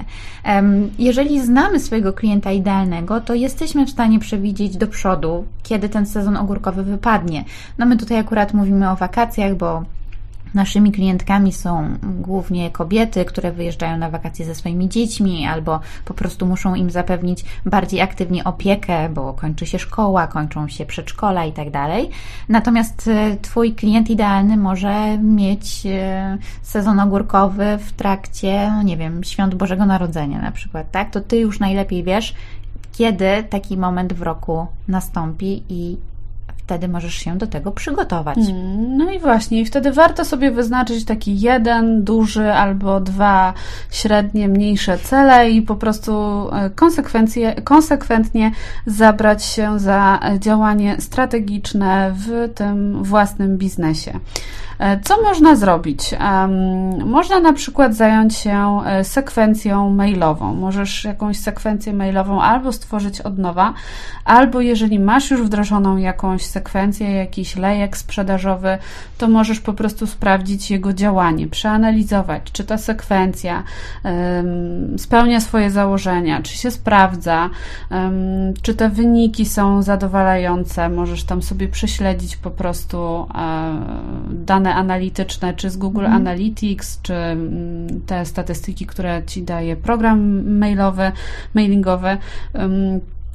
Jeżeli 1.00 1.42
znamy 1.42 1.80
swojego 1.80 2.14
klienta 2.14 2.52
idealnego, 2.52 3.22
to 3.22 3.34
jesteśmy 3.34 3.86
w 3.86 3.90
stanie 3.90 4.20
przewidzieć 4.20 4.78
do 4.78 4.88
przodu, 4.88 5.46
kiedy 5.64 5.90
ten 5.90 6.06
sezon 6.06 6.38
ogórkowy 6.38 6.84
wypadnie. 6.84 7.44
No 7.78 7.86
my 7.86 7.98
tutaj 7.98 8.18
akurat 8.18 8.54
mówimy 8.54 8.90
o 8.90 8.96
wakacjach, 8.96 9.56
bo 9.56 9.84
Naszymi 10.54 10.92
klientkami 10.92 11.54
są 11.54 11.98
głównie 12.04 12.72
kobiety, 12.72 13.26
które 13.26 13.52
wyjeżdżają 13.52 13.98
na 13.98 14.10
wakacje 14.10 14.46
ze 14.46 14.56
swoimi 14.56 14.90
dziećmi 14.90 15.46
albo 15.46 15.80
po 16.06 16.14
prostu 16.14 16.46
muszą 16.46 16.76
im 16.76 16.92
zapewnić 16.92 17.46
bardziej 17.66 18.02
aktywnie 18.02 18.44
opiekę, 18.44 19.10
bo 19.10 19.34
kończy 19.34 19.66
się 19.66 19.80
szkoła, 19.80 20.28
kończą 20.28 20.68
się 20.68 20.86
przedszkola 20.86 21.46
i 21.46 21.52
tak 21.52 21.72
dalej. 21.72 22.10
Natomiast 22.50 23.08
e, 23.08 23.38
Twój 23.42 23.74
klient 23.74 24.10
idealny 24.10 24.58
może 24.58 25.18
mieć 25.18 25.86
e, 25.86 26.38
sezon 26.62 27.00
ogórkowy 27.00 27.78
w 27.78 27.92
trakcie, 27.94 28.72
no 28.76 28.84
nie 28.84 28.98
wiem, 28.98 29.24
świąt 29.24 29.56
Bożego 29.56 29.86
Narodzenia 29.86 30.42
na 30.42 30.52
przykład, 30.52 30.92
tak? 30.92 31.12
To 31.12 31.22
Ty 31.22 31.38
już 31.38 31.60
najlepiej 31.60 32.04
wiesz, 32.04 32.36
kiedy 32.92 33.44
taki 33.50 33.78
moment 33.78 34.14
w 34.14 34.22
roku 34.22 34.68
nastąpi 34.88 35.64
i 35.70 35.98
wtedy 36.70 36.88
możesz 36.88 37.14
się 37.14 37.38
do 37.38 37.48
tego 37.48 37.72
przygotować. 37.72 38.38
Hmm, 38.38 38.98
no 38.98 39.12
i 39.12 39.20
właśnie, 39.20 39.66
wtedy 39.66 39.92
warto 39.92 40.26
sobie 40.26 40.52
wyznaczyć 40.52 41.06
taki 41.06 41.40
jeden 41.40 42.04
duży 42.04 42.54
albo 42.54 43.00
dwa 43.00 43.54
średnie, 43.92 44.48
mniejsze 44.48 44.98
cele 44.98 45.50
i 45.50 45.62
po 45.62 45.76
prostu 45.76 46.12
e, 46.52 46.70
konsekwencje, 46.70 47.62
konsekwentnie 47.62 48.52
zabrać 48.86 49.44
się 49.44 49.80
za 49.80 50.20
działanie 50.40 50.96
strategiczne 51.00 52.14
w 52.16 52.54
tym 52.56 53.04
własnym 53.04 53.58
biznesie. 53.58 54.20
E, 54.80 55.00
co 55.00 55.22
można 55.22 55.56
zrobić? 55.56 56.16
Można 57.06 57.40
na 57.40 57.54
przykład 57.54 57.96
zająć 57.96 58.36
się 58.36 58.82
e, 58.86 59.04
sekwencją 59.04 59.90
mailową. 59.90 60.54
Możesz 60.56 61.04
jakąś 61.04 61.38
sekwencję 61.40 61.94
mailową 61.94 62.42
albo 62.42 62.72
stworzyć 62.72 63.22
od 63.22 63.38
nowa, 63.38 63.74
albo 64.26 64.62
jeżeli 64.62 65.00
masz 65.00 65.32
już 65.32 65.42
wdrożoną 65.42 65.98
jakąś 65.98 66.46
sekwencję, 66.46 67.12
jakiś 67.12 67.56
lejek 67.56 67.98
sprzedażowy, 67.98 68.78
to 69.18 69.28
możesz 69.28 69.60
po 69.60 69.74
prostu 69.74 70.08
sprawdzić 70.08 70.72
jego 70.72 70.94
działanie, 70.94 71.48
przeanalizować, 71.48 72.52
czy 72.52 72.64
ta 72.64 72.78
sekwencja 72.78 73.64
spełnia 74.98 75.40
swoje 75.40 75.72
założenia, 75.72 76.42
czy 76.42 76.58
się 76.58 76.72
sprawdza, 76.72 77.50
czy 78.62 78.74
te 78.74 78.90
wyniki 78.90 79.46
są 79.46 79.82
zadowalające. 79.82 80.90
Możesz 80.90 81.24
tam 81.24 81.42
sobie 81.42 81.68
prześledzić 81.68 82.38
po 82.38 82.52
prostu 82.52 83.28
e, 83.36 83.80
dane 84.30 84.69
dane 84.70 84.76
analityczne, 84.76 85.54
czy 85.54 85.70
z 85.70 85.78
Google 85.78 86.06
mhm. 86.06 86.22
Analytics, 86.22 87.02
czy 87.02 87.14
mm, 87.14 88.02
te 88.06 88.26
statystyki, 88.26 88.86
które 88.86 89.22
ci 89.28 89.44
daje 89.44 89.76
program 89.76 90.50
mailowy, 90.58 91.12
mailingowy. 91.54 92.18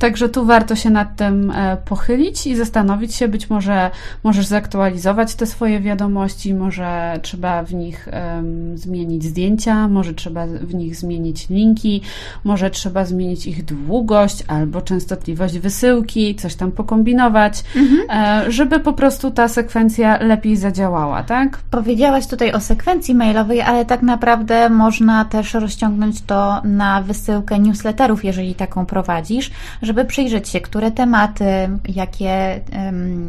Także 0.05 0.29
tu 0.29 0.45
warto 0.45 0.77
się 0.77 0.91
nad 0.91 1.17
tym 1.17 1.51
e, 1.51 1.77
pochylić 1.85 2.47
i 2.47 2.57
zastanowić 2.57 3.15
się, 3.15 3.29
być 3.29 3.51
może 3.51 3.91
możesz 4.25 4.47
zaktualizować 4.47 5.35
te 5.35 5.47
swoje 5.47 5.81
wiadomości, 5.81 6.55
może 6.55 7.19
trzeba 7.23 7.63
w 7.63 7.75
nich 7.75 8.09
um, 8.13 8.79
zmienić 8.79 9.25
zdjęcia, 9.25 9.89
może 9.89 10.15
trzeba 10.15 10.47
w 10.47 10.75
nich 10.75 10.97
zmienić 10.97 11.49
linki, 11.49 12.03
może 12.45 12.71
trzeba 12.71 13.05
zmienić 13.05 13.47
ich 13.47 13.65
długość 13.65 14.45
albo 14.49 14.83
częstotliwość 14.83 15.59
wysyłki, 15.59 16.35
coś 16.35 16.55
tam 16.55 16.73
pokombinować, 16.73 17.65
mhm. 17.77 18.01
E, 18.47 18.53
żeby 18.53 18.81
po 18.81 18.93
prostu 18.93 19.31
ta 19.31 19.49
sekwencja 19.49 20.19
lepiej 20.23 20.57
zadziałała, 20.57 21.23
tak? 21.23 21.59
Powiedziałaś 21.71 22.27
tutaj 22.27 22.53
o 22.53 22.61
sekwencji 22.61 23.15
mailowej, 23.15 23.61
ale 23.61 23.85
tak 23.85 24.03
naprawdę 24.03 24.71
można 24.71 25.25
też 25.25 25.55
rozciągnąć 25.55 26.23
to 26.23 26.63
na 26.65 27.03
wysyłkę 27.03 27.59
newsletterów, 27.59 28.25
jeżeli 28.25 28.55
taką 28.55 28.87
prowadzisz, 28.87 29.51
żeby 29.83 29.94
przyjrzeć 30.05 30.49
się, 30.49 30.61
które 30.61 30.91
tematy, 30.91 31.45
jakie, 31.89 32.61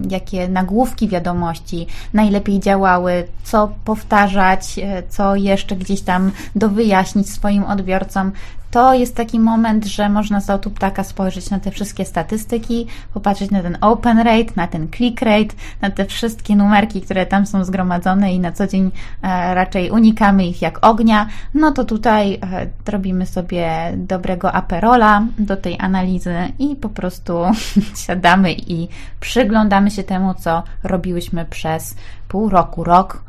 jakie 0.09 0.47
nagłówki 0.47 1.07
wiadomości 1.07 1.87
najlepiej 2.13 2.59
działały, 2.59 3.27
co 3.43 3.71
powtarzać, 3.85 4.79
e, 4.79 5.03
co 5.09 5.35
jeszcze 5.35 5.75
gdzieś 5.75 6.01
tam 6.01 6.31
dowyjaśnić 6.55 7.29
swoim 7.29 7.63
odbiorcom 7.63 8.31
to 8.75 8.93
jest 8.93 9.15
taki 9.15 9.39
moment, 9.39 9.85
że 9.85 10.09
można 10.09 10.41
z 10.41 10.49
autu 10.49 10.71
ptaka 10.71 11.03
spojrzeć 11.03 11.49
na 11.49 11.59
te 11.59 11.71
wszystkie 11.71 12.05
statystyki, 12.05 12.87
popatrzeć 13.13 13.51
na 13.51 13.61
ten 13.61 13.77
open 13.81 14.17
rate, 14.17 14.53
na 14.55 14.67
ten 14.67 14.87
click 14.91 15.21
rate, 15.21 15.55
na 15.81 15.89
te 15.89 16.05
wszystkie 16.05 16.55
numerki, 16.55 17.01
które 17.01 17.25
tam 17.25 17.45
są 17.45 17.63
zgromadzone 17.63 18.33
i 18.33 18.39
na 18.39 18.51
co 18.51 18.67
dzień 18.67 18.91
e, 19.23 19.55
raczej 19.55 19.91
unikamy 19.91 20.45
ich 20.45 20.61
jak 20.61 20.85
ognia, 20.85 21.27
no 21.53 21.71
to 21.71 21.85
tutaj 21.85 22.33
e, 22.33 22.67
robimy 22.91 23.25
sobie 23.25 23.93
dobrego 23.97 24.51
aperola 24.51 25.23
do 25.37 25.57
tej 25.57 25.79
analizy 25.79 26.35
i 26.59 26.75
po 26.75 26.89
prostu 26.89 27.33
siadamy 28.05 28.53
i 28.53 28.87
przyglądamy 29.19 29.91
się 29.91 30.03
temu, 30.03 30.33
co 30.33 30.63
robiłyśmy 30.83 31.45
przez 31.45 31.95
pół 32.27 32.49
roku, 32.49 32.83
rok. 32.83 33.23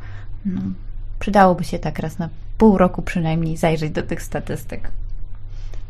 No, 0.45 0.61
przydałoby 1.19 1.63
się 1.63 1.79
tak 1.79 1.99
raz 1.99 2.19
na 2.19 2.29
pół 2.57 2.77
roku 2.77 3.01
przynajmniej 3.01 3.57
zajrzeć 3.57 3.91
do 3.91 4.03
tych 4.03 4.21
statystyk. 4.21 4.91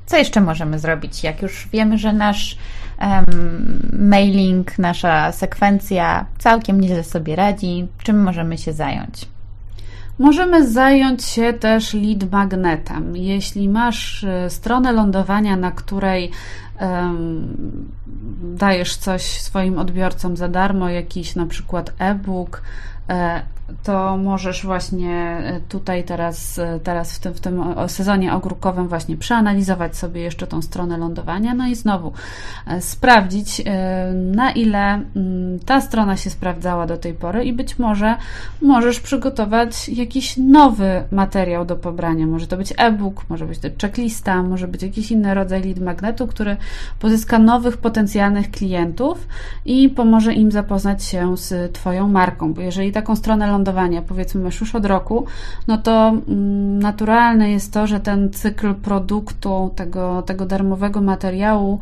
Co 0.07 0.17
jeszcze 0.17 0.41
możemy 0.41 0.79
zrobić? 0.79 1.23
Jak 1.23 1.41
już 1.41 1.67
wiemy, 1.73 1.97
że 1.97 2.13
nasz 2.13 2.57
um, 3.01 3.89
mailing, 3.93 4.79
nasza 4.79 5.31
sekwencja 5.31 6.25
całkiem 6.37 6.81
nieźle 6.81 7.03
sobie 7.03 7.35
radzi, 7.35 7.87
czym 8.03 8.23
możemy 8.23 8.57
się 8.57 8.73
zająć? 8.73 9.25
Możemy 10.19 10.67
zająć 10.67 11.23
się 11.23 11.53
też 11.53 11.93
lead 11.93 12.31
magnetem. 12.31 13.17
Jeśli 13.17 13.69
masz 13.69 14.23
e, 14.23 14.49
stronę 14.49 14.91
lądowania, 14.91 15.55
na 15.55 15.71
której 15.71 16.31
um, 16.81 17.57
dajesz 18.43 18.95
coś 18.95 19.23
swoim 19.23 19.79
odbiorcom 19.79 20.37
za 20.37 20.47
darmo, 20.47 20.89
jakiś 20.89 21.35
na 21.35 21.45
przykład 21.45 21.93
e-book, 21.99 22.61
e, 23.09 23.41
to 23.83 24.17
możesz 24.17 24.65
właśnie 24.65 25.37
e, 25.43 25.59
tutaj 25.69 26.03
teraz, 26.03 26.59
e, 26.59 26.79
teraz 26.83 27.15
w 27.15 27.19
tym, 27.19 27.33
w 27.33 27.39
tym 27.39 27.63
sezonie 27.87 28.33
ogórkowym 28.33 28.87
właśnie 28.87 29.17
przeanalizować 29.17 29.97
sobie 29.97 30.21
jeszcze 30.21 30.47
tą 30.47 30.61
stronę 30.61 30.97
lądowania, 30.97 31.53
no 31.53 31.67
i 31.67 31.75
znowu 31.75 32.11
e, 32.67 32.81
sprawdzić, 32.81 33.61
na 34.13 34.51
ile 34.51 35.01
mm, 35.15 35.59
ta 35.65 35.81
strona 35.81 36.17
się 36.17 36.29
sprawdzała 36.29 36.87
do 36.87 36.97
tej 36.97 37.13
pory 37.13 37.43
i 37.43 37.53
być 37.53 37.79
może 37.79 38.15
możesz 38.61 38.99
przygotować 38.99 39.89
jakiś 39.89 40.37
nowy 40.37 41.03
materiał 41.11 41.65
do 41.65 41.75
pobrania. 41.75 42.27
Może 42.27 42.47
to 42.47 42.57
być 42.57 42.73
e-book, 42.77 43.25
może 43.29 43.45
być 43.45 43.59
to 43.59 43.67
checklista, 43.81 44.43
może 44.43 44.67
być 44.67 44.83
jakiś 44.83 45.11
inny 45.11 45.33
rodzaj 45.33 45.63
lead 45.63 45.79
magnetu, 45.79 46.27
który 46.27 46.57
pozyska 46.99 47.39
nowych 47.39 47.77
potencjalnych 47.77 48.51
klientów 48.51 49.27
i 49.65 49.89
pomoże 49.89 50.33
im 50.33 50.51
zapoznać 50.51 51.03
się 51.03 51.37
z 51.37 51.73
Twoją 51.73 52.07
marką, 52.07 52.53
bo 52.53 52.61
jeżeli 52.61 52.91
taką 52.91 53.15
stronę 53.15 53.47
wylądowania, 53.57 54.01
powiedzmy 54.01 54.41
masz 54.41 54.61
już 54.61 54.75
od 54.75 54.85
roku, 54.85 55.25
no 55.67 55.77
to 55.77 56.09
mm, 56.09 56.79
naturalne 56.79 57.51
jest 57.51 57.73
to, 57.73 57.87
że 57.87 57.99
ten 57.99 58.33
cykl 58.33 58.73
produktu, 58.73 59.71
tego, 59.75 60.21
tego 60.21 60.45
darmowego 60.45 61.01
materiału, 61.01 61.79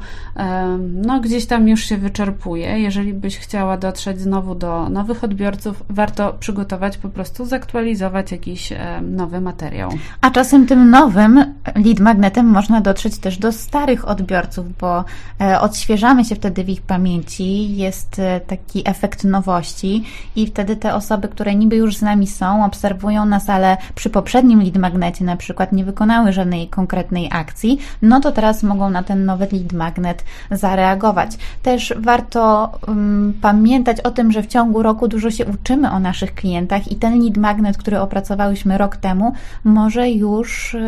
no 0.93 1.19
gdzieś 1.19 1.45
tam 1.45 1.67
już 1.67 1.83
się 1.83 1.97
wyczerpuje. 1.97 2.79
Jeżeli 2.79 3.13
byś 3.13 3.37
chciała 3.37 3.77
dotrzeć 3.77 4.21
znowu 4.21 4.55
do 4.55 4.89
nowych 4.89 5.23
odbiorców, 5.23 5.83
warto 5.89 6.33
przygotować 6.39 6.97
po 6.97 7.09
prostu, 7.09 7.45
zaktualizować 7.45 8.31
jakiś 8.31 8.73
nowy 9.01 9.41
materiał. 9.41 9.91
A 10.21 10.31
czasem 10.31 10.67
tym 10.67 10.89
nowym 10.89 11.55
lead 11.75 11.99
magnetem 11.99 12.45
można 12.45 12.81
dotrzeć 12.81 13.17
też 13.17 13.37
do 13.37 13.51
starych 13.51 14.07
odbiorców, 14.07 14.77
bo 14.77 15.03
e, 15.41 15.59
odświeżamy 15.59 16.25
się 16.25 16.35
wtedy 16.35 16.63
w 16.63 16.69
ich 16.69 16.81
pamięci, 16.81 17.77
jest 17.77 18.19
e, 18.19 18.39
taki 18.39 18.89
efekt 18.89 19.23
nowości 19.23 20.03
i 20.35 20.47
wtedy 20.47 20.75
te 20.75 20.95
osoby, 20.95 21.27
które 21.27 21.55
niby 21.65 21.75
już 21.75 21.97
z 21.97 22.01
nami 22.01 22.27
są, 22.27 22.65
obserwują 22.65 23.25
nas, 23.25 23.49
ale 23.49 23.77
przy 23.95 24.09
poprzednim 24.09 24.59
lead 24.63 24.77
magnecie 24.77 25.25
na 25.25 25.37
przykład 25.37 25.71
nie 25.71 25.85
wykonały 25.85 26.33
żadnej 26.33 26.67
konkretnej 26.67 27.29
akcji, 27.31 27.79
no 28.01 28.19
to 28.19 28.31
teraz 28.31 28.63
mogą 28.63 28.89
na 28.89 29.03
ten 29.03 29.25
nowy 29.25 29.47
lead 29.51 29.73
magnet 29.73 30.23
zareagować. 30.51 31.31
Też 31.63 31.93
warto 31.97 32.71
um, 32.87 33.33
pamiętać 33.41 34.01
o 34.01 34.11
tym, 34.11 34.31
że 34.31 34.43
w 34.43 34.47
ciągu 34.47 34.83
roku 34.83 35.07
dużo 35.07 35.31
się 35.31 35.45
uczymy 35.45 35.91
o 35.91 35.99
naszych 35.99 36.35
klientach 36.35 36.91
i 36.91 36.95
ten 36.95 37.21
lead 37.21 37.37
magnet, 37.37 37.77
który 37.77 37.99
opracowałyśmy 37.99 38.77
rok 38.77 38.97
temu, 38.97 39.33
może 39.63 40.09
już 40.09 40.73
y, 40.73 40.81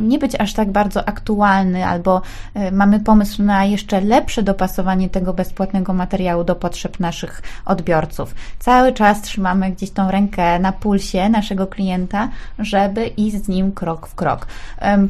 nie 0.00 0.18
być 0.18 0.40
aż 0.40 0.52
tak 0.52 0.72
bardzo 0.72 1.08
aktualny, 1.08 1.86
albo 1.86 2.22
y, 2.56 2.72
mamy 2.72 3.00
pomysł 3.00 3.42
na 3.42 3.64
jeszcze 3.64 4.00
lepsze 4.00 4.42
dopasowanie 4.42 5.08
tego 5.08 5.32
bezpłatnego 5.32 5.92
materiału 5.92 6.44
do 6.44 6.54
potrzeb 6.54 7.00
naszych 7.00 7.42
odbiorców. 7.64 8.34
Cały 8.58 8.92
czas 8.92 9.22
trzymamy 9.22 9.70
gdzieś 9.70 9.90
tą 9.90 10.10
rękę 10.10 10.23
na 10.60 10.72
pulsie 10.72 11.28
naszego 11.28 11.66
klienta, 11.66 12.28
żeby 12.58 13.06
iść 13.06 13.36
z 13.44 13.48
nim 13.48 13.72
krok 13.72 14.06
w 14.06 14.14
krok. 14.14 14.46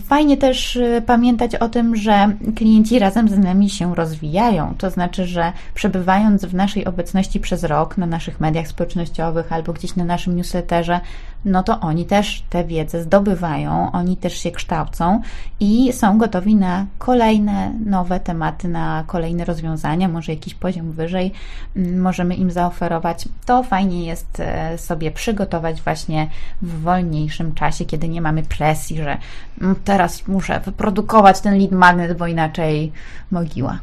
Fajnie 0.06 0.36
też 0.36 0.76
y, 0.76 1.02
pamiętać 1.06 1.54
o 1.54 1.68
tym, 1.68 1.96
że 1.96 2.32
klienci 2.56 2.98
razem 2.98 3.28
z 3.28 3.38
nami 3.38 3.70
się 3.70 3.94
rozwijają. 3.94 4.74
To 4.78 4.90
znaczy, 4.90 5.26
że 5.26 5.52
przebywając 5.74 6.44
w 6.44 6.54
naszej 6.54 6.84
obecności 6.84 7.40
przez 7.40 7.64
rok 7.64 7.98
na 7.98 8.06
naszych 8.06 8.40
mediach 8.40 8.68
społecznościowych 8.68 9.52
albo 9.52 9.72
gdzieś 9.72 9.96
na 9.96 10.04
naszym 10.04 10.36
newsletterze, 10.36 11.00
no 11.44 11.62
to 11.62 11.80
oni 11.80 12.04
też 12.04 12.44
tę 12.50 12.64
wiedzę 12.64 13.02
zdobywają, 13.02 13.92
oni 13.92 14.16
też 14.16 14.38
się 14.38 14.50
kształcą 14.50 15.20
i 15.60 15.92
są 15.92 16.18
gotowi 16.18 16.54
na 16.54 16.86
kolejne 16.98 17.72
nowe 17.86 18.20
tematy, 18.20 18.68
na 18.68 19.04
kolejne 19.06 19.44
rozwiązania, 19.44 20.08
może 20.08 20.32
jakiś 20.32 20.54
poziom 20.54 20.92
wyżej 20.92 21.32
mm, 21.76 22.00
możemy 22.00 22.34
im 22.34 22.50
zaoferować. 22.50 23.28
To 23.46 23.62
fajnie 23.62 24.06
jest 24.06 24.40
e, 24.40 24.78
sobie 25.04 25.14
przygotować 25.14 25.82
właśnie 25.82 26.28
w 26.62 26.80
wolniejszym 26.80 27.54
czasie, 27.54 27.84
kiedy 27.84 28.08
nie 28.08 28.20
mamy 28.20 28.42
presji, 28.42 28.96
że 28.96 29.18
mm, 29.60 29.76
teraz 29.84 30.28
muszę 30.28 30.60
wyprodukować 30.60 31.40
ten 31.40 31.58
lead 31.58 31.72
magnet, 31.72 32.18
bo 32.18 32.26
inaczej 32.26 32.92
mogiła. 33.30 33.78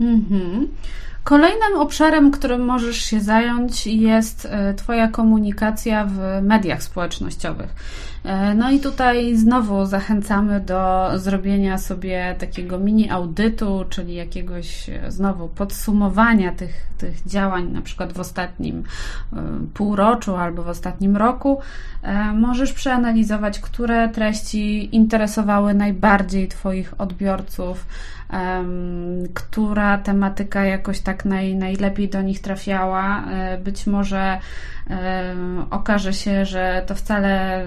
Mhm. 0.00 0.68
Kolejnym 1.24 1.76
obszarem, 1.76 2.30
którym 2.30 2.64
możesz 2.64 2.96
się 2.96 3.20
zająć, 3.20 3.86
jest 3.86 4.48
e, 4.50 4.74
Twoja 4.74 5.08
komunikacja 5.08 6.04
w 6.04 6.42
mediach 6.42 6.82
społecznościowych. 6.82 7.74
E, 8.24 8.54
no 8.54 8.70
i 8.70 8.80
tutaj 8.80 9.36
znowu 9.36 9.86
zachęcamy 9.86 10.60
do 10.60 11.10
zrobienia 11.18 11.78
sobie 11.78 12.36
takiego 12.38 12.78
mini 12.78 13.10
audytu, 13.10 13.84
czyli 13.88 14.14
jakiegoś 14.14 14.88
e, 14.88 15.12
znowu 15.12 15.48
podsumowania 15.48 16.52
tych, 16.52 16.86
tych 16.98 17.26
działań, 17.26 17.72
na 17.72 17.82
przykład 17.82 18.12
w 18.12 18.20
ostatnim 18.20 18.82
półroczu 19.74 20.36
albo 20.36 20.62
w 20.62 20.68
ostatnim 20.68 21.16
roku. 21.16 21.60
Możesz 22.34 22.72
przeanalizować, 22.72 23.60
które 23.60 24.08
treści 24.08 24.96
interesowały 24.96 25.74
najbardziej 25.74 26.48
Twoich 26.48 27.00
odbiorców 27.00 27.86
która 29.34 29.98
tematyka 29.98 30.64
jakoś 30.64 31.00
tak 31.00 31.24
naj, 31.24 31.54
najlepiej 31.54 32.08
do 32.08 32.22
nich 32.22 32.40
trafiała. 32.40 33.24
E, 33.24 33.58
być 33.58 33.86
może 33.86 34.38
okaże 35.70 36.12
się, 36.12 36.44
że 36.44 36.82
to 36.86 36.94
wcale 36.94 37.64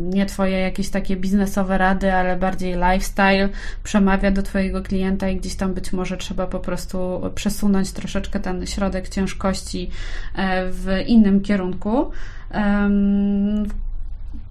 nie 0.00 0.26
Twoje 0.26 0.58
jakieś 0.60 0.88
takie 0.88 1.16
biznesowe 1.16 1.78
rady, 1.78 2.14
ale 2.14 2.36
bardziej 2.36 2.74
lifestyle 2.74 3.48
przemawia 3.82 4.30
do 4.30 4.42
Twojego 4.42 4.82
klienta 4.82 5.28
i 5.28 5.36
gdzieś 5.36 5.54
tam 5.54 5.74
być 5.74 5.92
może 5.92 6.16
trzeba 6.16 6.46
po 6.46 6.60
prostu 6.60 7.20
przesunąć 7.34 7.92
troszeczkę 7.92 8.40
ten 8.40 8.66
środek 8.66 9.08
ciężkości 9.08 9.90
e, 10.34 10.70
w 10.70 10.86
innym 11.06 11.40
kierunku. 11.40 12.10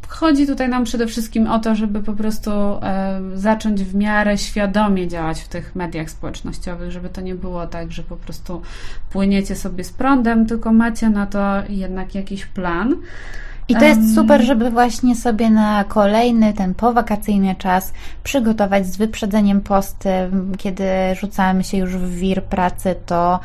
Chodzi 0.08 0.48
tutaj 0.48 0.70
nam 0.70 0.84
przede 0.84 1.08
wszystkim 1.08 1.48
o 1.48 1.60
to, 1.60 1.76
żeby 1.76 2.04
po 2.04 2.14
prostu 2.14 2.52
e, 2.52 3.22
zacząć 3.36 3.84
w 3.84 3.96
miarę 3.96 4.38
świadomie 4.38 5.08
działać 5.08 5.42
w 5.42 5.48
tych 5.48 5.76
mediach 5.76 6.10
społecznościowych, 6.10 6.92
żeby 6.92 7.10
to 7.10 7.22
nie 7.22 7.36
było 7.36 7.68
tak, 7.68 7.92
że 7.92 8.04
po 8.04 8.16
prostu 8.16 8.62
płyniecie 9.10 9.56
sobie 9.56 9.84
z 9.84 9.92
prądem, 9.92 10.46
tylko 10.46 10.74
macie 10.74 11.10
na 11.10 11.26
to 11.26 11.40
jednak 11.70 12.16
jakiś 12.16 12.46
plan. 12.46 12.96
I 13.70 13.76
to 13.76 13.86
jest 13.86 14.16
super, 14.16 14.42
żeby 14.42 14.70
właśnie 14.70 15.16
sobie 15.16 15.50
na 15.50 15.84
kolejny, 15.84 16.54
ten 16.54 16.74
powakacyjny 16.74 17.56
czas 17.56 17.94
przygotować 18.24 18.88
z 18.88 18.98
wyprzedzeniem 18.98 19.62
posty, 19.62 20.10
kiedy 20.58 20.86
rzucamy 21.20 21.64
się 21.64 21.78
już 21.78 21.98
w 21.98 22.16
wir 22.16 22.44
pracy, 22.44 22.96
to 23.06 23.40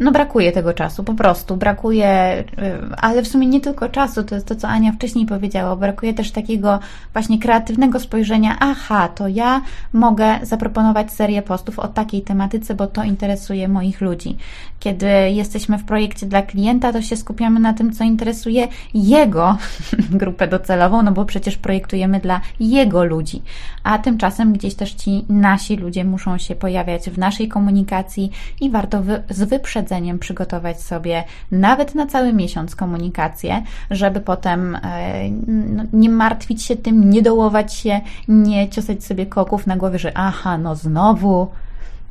no 0.00 0.12
brakuje 0.12 0.52
tego 0.52 0.74
czasu, 0.74 1.04
po 1.04 1.14
prostu. 1.14 1.56
Brakuje, 1.56 2.44
y, 2.58 2.96
ale 2.96 3.22
w 3.22 3.28
sumie 3.28 3.46
nie 3.46 3.60
tylko 3.60 3.88
czasu, 3.88 4.24
to 4.24 4.34
jest 4.34 4.46
to, 4.46 4.56
co 4.56 4.68
Ania 4.68 4.92
wcześniej 4.92 5.26
powiedziała, 5.26 5.76
brakuje 5.76 6.14
też 6.14 6.30
takiego 6.30 6.78
właśnie 7.12 7.38
kreatywnego 7.38 8.00
spojrzenia, 8.00 8.56
aha, 8.60 9.08
to 9.08 9.28
ja 9.28 9.62
mogę 9.92 10.38
zaproponować 10.42 11.12
serię 11.12 11.42
postów 11.42 11.78
o 11.78 11.88
takiej 11.88 12.22
tematyce, 12.22 12.74
bo 12.74 12.86
to 12.86 13.04
interesuje 13.04 13.68
moich 13.68 14.00
ludzi. 14.00 14.36
Kiedy 14.80 15.06
jesteśmy 15.30 15.78
w 15.78 15.84
projekcie 15.84 16.26
dla 16.26 16.42
klienta, 16.42 16.92
to 16.92 17.02
się 17.02 17.16
skupiamy 17.16 17.60
na 17.60 17.72
tym, 17.72 17.92
co 17.92 18.04
interesuje 18.04 18.68
jego 18.94 19.58
grupę 20.10 20.48
docelową, 20.48 21.02
no 21.02 21.12
bo 21.12 21.24
przecież 21.24 21.56
projektujemy 21.56 22.20
dla 22.20 22.40
jego 22.60 23.04
ludzi, 23.04 23.42
a 23.82 23.98
tymczasem 23.98 24.52
gdzieś 24.52 24.74
też 24.74 24.92
ci 24.92 25.24
nasi 25.28 25.76
ludzie 25.76 26.04
muszą 26.04 26.38
się 26.38 26.54
pojawiać 26.54 27.10
w 27.10 27.18
naszej 27.18 27.48
komunikacji 27.48 28.30
i 28.60 28.70
warto 28.70 29.02
z 29.30 29.42
wyprzedzeniem 29.42 29.87
wyprzedzeniem 29.88 30.18
przygotować 30.18 30.82
sobie 30.82 31.24
nawet 31.50 31.94
na 31.94 32.06
cały 32.06 32.32
miesiąc 32.32 32.76
komunikację, 32.76 33.62
żeby 33.90 34.20
potem 34.20 34.76
e, 34.76 35.30
no, 35.46 35.84
nie 35.92 36.10
martwić 36.10 36.62
się 36.62 36.76
tym, 36.76 37.10
nie 37.10 37.22
dołować 37.22 37.74
się, 37.74 38.00
nie 38.28 38.68
ciosać 38.68 39.04
sobie 39.04 39.26
koków 39.26 39.66
na 39.66 39.76
głowie, 39.76 39.98
że 39.98 40.12
aha, 40.16 40.58
no 40.58 40.74
znowu 40.74 41.48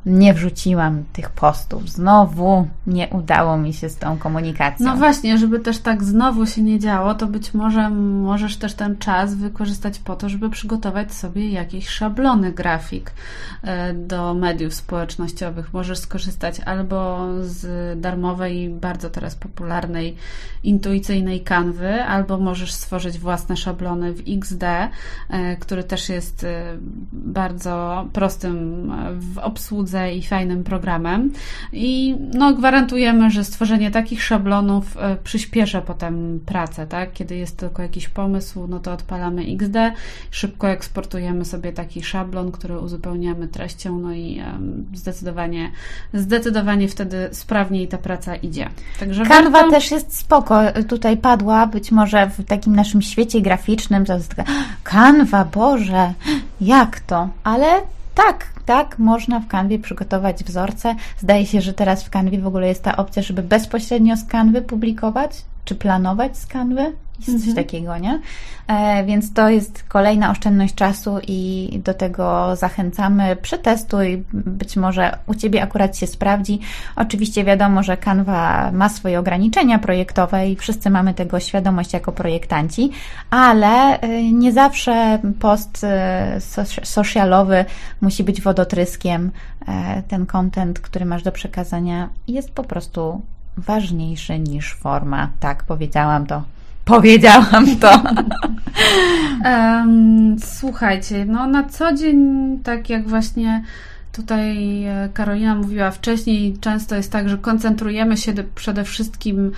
nie 0.06 0.34
wrzuciłam 0.34 1.04
tych 1.12 1.30
postów. 1.30 1.90
Znowu 1.90 2.68
nie 2.86 3.08
udało 3.08 3.56
mi 3.56 3.72
się 3.72 3.88
z 3.88 3.96
tą 3.96 4.18
komunikacją. 4.18 4.86
No 4.86 4.96
właśnie, 4.96 5.38
żeby 5.38 5.60
też 5.60 5.78
tak 5.78 6.04
znowu 6.04 6.46
się 6.46 6.62
nie 6.62 6.78
działo, 6.78 7.14
to 7.14 7.26
być 7.26 7.54
może 7.54 7.90
możesz 7.90 8.56
też 8.56 8.74
ten 8.74 8.96
czas 8.96 9.34
wykorzystać 9.34 9.98
po 9.98 10.16
to, 10.16 10.28
żeby 10.28 10.50
przygotować 10.50 11.14
sobie 11.14 11.50
jakieś 11.50 11.88
szablony 11.88 12.52
grafik 12.52 13.12
e, 13.62 13.94
do 13.94 14.34
mediów 14.34 14.74
społecznościowych. 14.74 15.72
Możesz 15.72 15.98
skorzystać 15.98 16.60
albo 16.60 17.26
z 17.40 18.00
darmowej, 18.00 18.70
bardzo 18.70 19.10
teraz 19.10 19.34
popularnej, 19.34 20.16
intuicyjnej 20.62 21.40
kanwy, 21.40 22.02
albo 22.02 22.38
możesz 22.38 22.72
stworzyć 22.72 23.18
własne 23.18 23.56
szablony 23.56 24.12
w 24.12 24.22
XD, 24.28 24.62
e, 24.62 25.56
który 25.56 25.84
też 25.84 26.08
jest 26.08 26.44
e, 26.44 26.76
bardzo 27.12 28.06
prostym 28.12 28.92
w 29.18 29.38
obsłudze 29.38 29.87
i 30.14 30.22
fajnym 30.22 30.64
programem. 30.64 31.32
I 31.72 32.16
no, 32.34 32.54
gwarantujemy, 32.54 33.30
że 33.30 33.44
stworzenie 33.44 33.90
takich 33.90 34.22
szablonów 34.22 34.96
e, 34.96 35.16
przyspiesza 35.24 35.80
potem 35.80 36.40
pracę, 36.46 36.86
tak? 36.86 37.12
Kiedy 37.12 37.36
jest 37.36 37.56
tylko 37.56 37.82
jakiś 37.82 38.08
pomysł, 38.08 38.66
no 38.68 38.78
to 38.78 38.92
odpalamy 38.92 39.42
XD, 39.42 39.76
szybko 40.30 40.68
eksportujemy 40.68 41.44
sobie 41.44 41.72
taki 41.72 42.02
szablon, 42.02 42.52
który 42.52 42.78
uzupełniamy 42.78 43.48
treścią, 43.48 43.98
no 43.98 44.12
i 44.12 44.42
zdecydowanie, 44.94 45.70
zdecydowanie 46.14 46.88
wtedy 46.88 47.28
sprawniej 47.32 47.88
ta 47.88 47.98
praca 47.98 48.36
idzie. 48.36 48.68
Także 49.00 49.24
Canva 49.24 49.50
warto... 49.50 49.70
też 49.70 49.90
jest 49.90 50.16
spoko. 50.16 50.60
Tutaj 50.88 51.16
padła 51.16 51.66
być 51.66 51.92
może 51.92 52.26
w 52.26 52.44
takim 52.44 52.76
naszym 52.76 53.02
świecie 53.02 53.40
graficznym, 53.40 54.04
to 54.04 54.14
jest 54.14 54.34
taka, 54.34 54.52
Canva, 54.84 55.44
Boże, 55.44 56.12
jak 56.60 57.00
to? 57.00 57.28
Ale 57.44 57.66
tak, 58.18 58.46
tak, 58.66 58.98
można 58.98 59.40
w 59.40 59.46
kanwie 59.46 59.78
przygotować 59.78 60.44
wzorce. 60.44 60.94
Zdaje 61.18 61.46
się, 61.46 61.60
że 61.60 61.72
teraz 61.74 62.04
w 62.04 62.10
kanwie 62.10 62.38
w 62.40 62.46
ogóle 62.46 62.68
jest 62.68 62.82
ta 62.82 62.96
opcja, 62.96 63.22
żeby 63.22 63.42
bezpośrednio 63.42 64.16
z 64.16 64.24
kanwy 64.24 64.62
publikować, 64.62 65.30
czy 65.64 65.74
planować 65.74 66.38
z 66.38 66.46
kanwy. 66.46 66.92
Jest 67.18 67.28
mhm. 67.28 67.44
coś 67.44 67.54
takiego, 67.54 67.98
nie? 67.98 68.20
E, 68.68 69.04
więc 69.04 69.32
to 69.32 69.48
jest 69.48 69.84
kolejna 69.88 70.30
oszczędność 70.30 70.74
czasu 70.74 71.18
i 71.28 71.70
do 71.84 71.94
tego 71.94 72.56
zachęcamy. 72.56 73.36
Przetestuj, 73.36 74.24
być 74.32 74.76
może 74.76 75.18
u 75.26 75.34
Ciebie 75.34 75.62
akurat 75.62 75.96
się 75.96 76.06
sprawdzi. 76.06 76.60
Oczywiście 76.96 77.44
wiadomo, 77.44 77.82
że 77.82 77.96
Canva 77.96 78.70
ma 78.72 78.88
swoje 78.88 79.18
ograniczenia 79.18 79.78
projektowe 79.78 80.48
i 80.48 80.56
wszyscy 80.56 80.90
mamy 80.90 81.14
tego 81.14 81.40
świadomość 81.40 81.92
jako 81.92 82.12
projektanci, 82.12 82.90
ale 83.30 84.00
e, 84.00 84.32
nie 84.32 84.52
zawsze 84.52 85.18
post 85.40 85.84
e, 85.84 86.38
socialowy 86.82 87.64
musi 88.00 88.24
być 88.24 88.42
wodotryskiem. 88.42 89.30
E, 89.68 90.02
ten 90.02 90.26
content, 90.26 90.80
który 90.80 91.04
masz 91.04 91.22
do 91.22 91.32
przekazania 91.32 92.08
jest 92.28 92.50
po 92.50 92.64
prostu 92.64 93.22
ważniejszy 93.56 94.38
niż 94.38 94.74
forma. 94.74 95.28
Tak, 95.40 95.64
powiedziałam 95.64 96.26
to. 96.26 96.42
Powiedziałam 96.88 97.76
to. 97.80 98.02
um, 99.44 100.36
słuchajcie, 100.44 101.24
no 101.24 101.46
na 101.46 101.64
co 101.64 101.92
dzień, 101.92 102.18
tak 102.64 102.90
jak 102.90 103.08
właśnie 103.08 103.62
Tutaj 104.18 104.84
e, 104.84 105.08
Karolina 105.14 105.54
mówiła 105.54 105.90
wcześniej, 105.90 106.56
często 106.60 106.96
jest 106.96 107.12
tak, 107.12 107.28
że 107.28 107.38
koncentrujemy 107.38 108.16
się 108.16 108.32
przede 108.54 108.84
wszystkim 108.84 109.52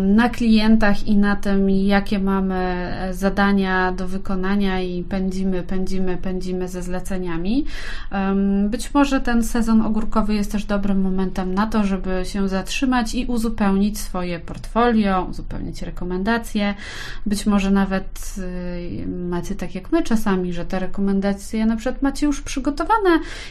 na 0.00 0.28
klientach 0.28 1.06
i 1.06 1.16
na 1.16 1.36
tym, 1.36 1.70
jakie 1.70 2.18
mamy 2.18 2.54
e, 2.54 3.14
zadania 3.14 3.92
do 3.92 4.08
wykonania 4.08 4.80
i 4.80 5.02
pędzimy, 5.02 5.62
pędzimy, 5.62 6.16
pędzimy 6.16 6.68
ze 6.68 6.82
zleceniami. 6.82 7.64
Być 8.68 8.94
może 8.94 9.20
ten 9.20 9.44
sezon 9.44 9.82
ogórkowy 9.82 10.34
jest 10.34 10.52
też 10.52 10.64
dobrym 10.64 11.00
momentem 11.00 11.54
na 11.54 11.66
to, 11.66 11.84
żeby 11.84 12.22
się 12.24 12.48
zatrzymać 12.48 13.14
i 13.14 13.26
uzupełnić 13.26 13.98
swoje 13.98 14.38
portfolio, 14.38 15.26
uzupełnić 15.30 15.82
rekomendacje. 15.82 16.74
Być 17.26 17.46
może 17.46 17.70
nawet 17.70 18.34
y, 18.38 19.06
macie 19.06 19.54
tak 19.54 19.74
jak 19.74 19.92
my 19.92 20.02
czasami, 20.02 20.52
że 20.52 20.64
te 20.64 20.78
rekomendacje 20.78 21.66
na 21.66 21.76
przykład 21.76 22.02
macie 22.02 22.26
już 22.26 22.40
przygotowane 22.40 23.10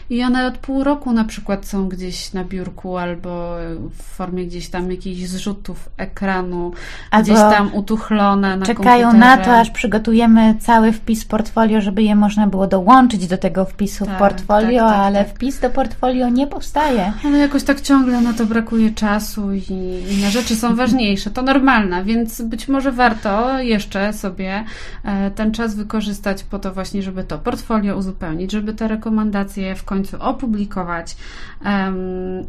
i 0.09 0.23
one 0.23 0.48
od 0.49 0.57
pół 0.57 0.83
roku 0.83 1.13
na 1.13 1.23
przykład 1.23 1.65
są 1.65 1.89
gdzieś 1.89 2.33
na 2.33 2.43
biurku 2.43 2.97
albo 2.97 3.55
w 3.99 4.03
formie 4.03 4.45
gdzieś 4.45 4.69
tam 4.69 4.91
jakichś 4.91 5.21
zrzutów 5.21 5.89
ekranu, 5.97 6.71
albo 7.11 7.23
gdzieś 7.23 7.37
tam 7.37 7.73
utuchlone 7.73 8.57
na 8.57 8.65
Czekają 8.65 9.11
komputerze. 9.11 9.37
na 9.37 9.45
to, 9.45 9.59
aż 9.59 9.69
przygotujemy 9.69 10.55
cały 10.59 10.91
wpis 10.91 11.25
portfolio, 11.25 11.81
żeby 11.81 12.03
je 12.03 12.15
można 12.15 12.47
było 12.47 12.67
dołączyć 12.67 13.27
do 13.27 13.37
tego 13.37 13.65
wpisu 13.65 14.05
tak, 14.05 14.17
portfolio, 14.17 14.79
tak, 14.79 14.89
tak, 14.89 14.99
ale 14.99 15.25
tak. 15.25 15.35
wpis 15.35 15.59
do 15.59 15.69
portfolio 15.69 16.29
nie 16.29 16.47
powstaje. 16.47 17.13
Ale 17.25 17.37
jakoś 17.37 17.63
tak 17.63 17.81
ciągle 17.81 18.21
na 18.21 18.33
to 18.33 18.45
brakuje 18.45 18.91
czasu 18.91 19.53
i 19.53 19.63
inne 20.11 20.31
rzeczy 20.31 20.55
są 20.55 20.75
ważniejsze. 20.75 21.31
To 21.31 21.41
normalne, 21.41 22.03
więc 22.03 22.41
być 22.41 22.67
może 22.67 22.91
warto 22.91 23.59
jeszcze 23.59 24.13
sobie 24.13 24.63
e, 25.03 25.31
ten 25.31 25.51
czas 25.51 25.75
wykorzystać 25.75 26.43
po 26.43 26.59
to 26.59 26.73
właśnie, 26.73 27.03
żeby 27.03 27.23
to 27.23 27.37
portfolio 27.37 27.97
uzupełnić, 27.97 28.51
żeby 28.51 28.73
te 28.73 28.87
rekomendacje 28.87 29.75
w 29.75 29.83
końcu 29.83 30.17
opublikować 30.29 31.15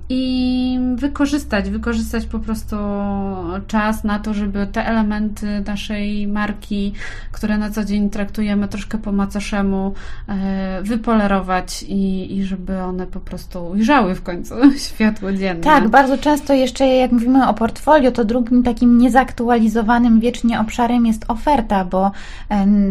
i 0.09 0.79
wykorzystać, 0.95 1.71
wykorzystać 1.71 2.27
po 2.27 2.39
prostu 2.39 2.77
czas 3.67 4.05
na 4.05 4.19
to, 4.19 4.35
żeby 4.35 4.67
te 4.67 4.87
elementy 4.87 5.63
naszej 5.67 6.27
marki, 6.27 6.93
które 7.33 7.59
na 7.59 7.71
co 7.71 7.85
dzień 7.85 8.11
traktujemy 8.11 8.69
troszkę 8.69 8.99
po 8.99 9.13
macoszemu, 9.13 9.95
e, 10.29 10.83
wypolerować 10.83 11.83
i, 11.83 12.37
i 12.37 12.45
żeby 12.45 12.83
one 12.83 13.07
po 13.07 13.21
prostu 13.21 13.67
ujrzały 13.67 14.15
w 14.15 14.23
końcu 14.23 14.55
światło 14.89 15.33
dzienne. 15.33 15.61
Tak, 15.61 15.89
bardzo 15.89 16.19
często 16.19 16.55
jeszcze 16.55 16.87
jak 16.87 17.13
mówimy 17.13 17.49
o 17.49 17.55
portfolio, 17.55 18.11
to 18.11 18.25
drugim 18.25 18.63
takim 18.63 18.99
niezaktualizowanym 18.99 20.21
wiecznie 20.21 20.61
obszarem 20.61 21.07
jest 21.07 21.25
oferta, 21.29 21.85
bo 21.85 22.11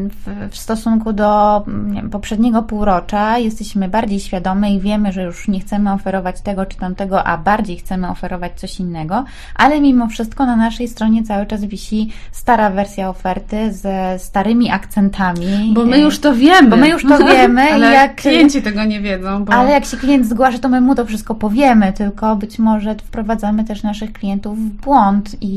w, 0.10 0.50
w 0.52 0.58
stosunku 0.58 1.14
do 1.14 1.66
poprzedniego 2.10 2.64
półrocza 2.64 3.38
jesteśmy 3.38 3.90
bardziej 3.90 4.20
świadome 4.20 4.72
i 4.72 4.80
wiemy, 4.80 5.12
że 5.12 5.24
już 5.24 5.48
nie 5.48 5.60
chcemy 5.60 5.94
oferować 5.94 6.42
tego 6.42 6.66
czy 6.66 6.78
tamtego, 6.78 7.24
a 7.24 7.38
bardziej 7.38 7.78
chcemy 7.78 8.10
oferować 8.10 8.60
coś 8.60 8.80
innego, 8.80 9.26
ale 9.56 9.82
mimo 9.82 10.08
wszystko 10.08 10.46
na 10.46 10.56
naszej 10.56 10.88
stronie 10.88 11.24
cały 11.24 11.46
czas 11.46 11.66
wisi 11.66 12.10
stara 12.32 12.70
wersja 12.70 13.10
oferty 13.10 13.74
ze 13.74 14.20
starymi 14.20 14.72
akcentami. 14.72 15.72
Bo 15.74 15.86
my 15.86 16.00
już 16.00 16.20
to 16.20 16.36
wiemy. 16.36 16.70
Bo 16.70 16.78
my 16.78 16.90
już 16.90 17.04
to 17.04 17.18
wiemy. 17.18 17.62
ale 17.74 17.94
jak 17.94 18.16
klienci 18.16 18.62
tego 18.62 18.84
nie 18.84 19.02
wiedzą. 19.02 19.46
Bo... 19.46 19.54
Ale 19.54 19.72
jak 19.72 19.86
się 19.86 19.98
klient 19.98 20.26
zgłasza, 20.26 20.60
to 20.60 20.70
my 20.70 20.82
mu 20.82 20.96
to 20.96 21.06
wszystko 21.06 21.36
powiemy, 21.36 21.94
tylko 21.94 22.36
być 22.36 22.60
może 22.60 22.96
wprowadzamy 22.96 23.64
też 23.64 23.84
naszych 23.84 24.14
klientów 24.14 24.60
w 24.60 24.70
błąd 24.70 25.36
i, 25.42 25.56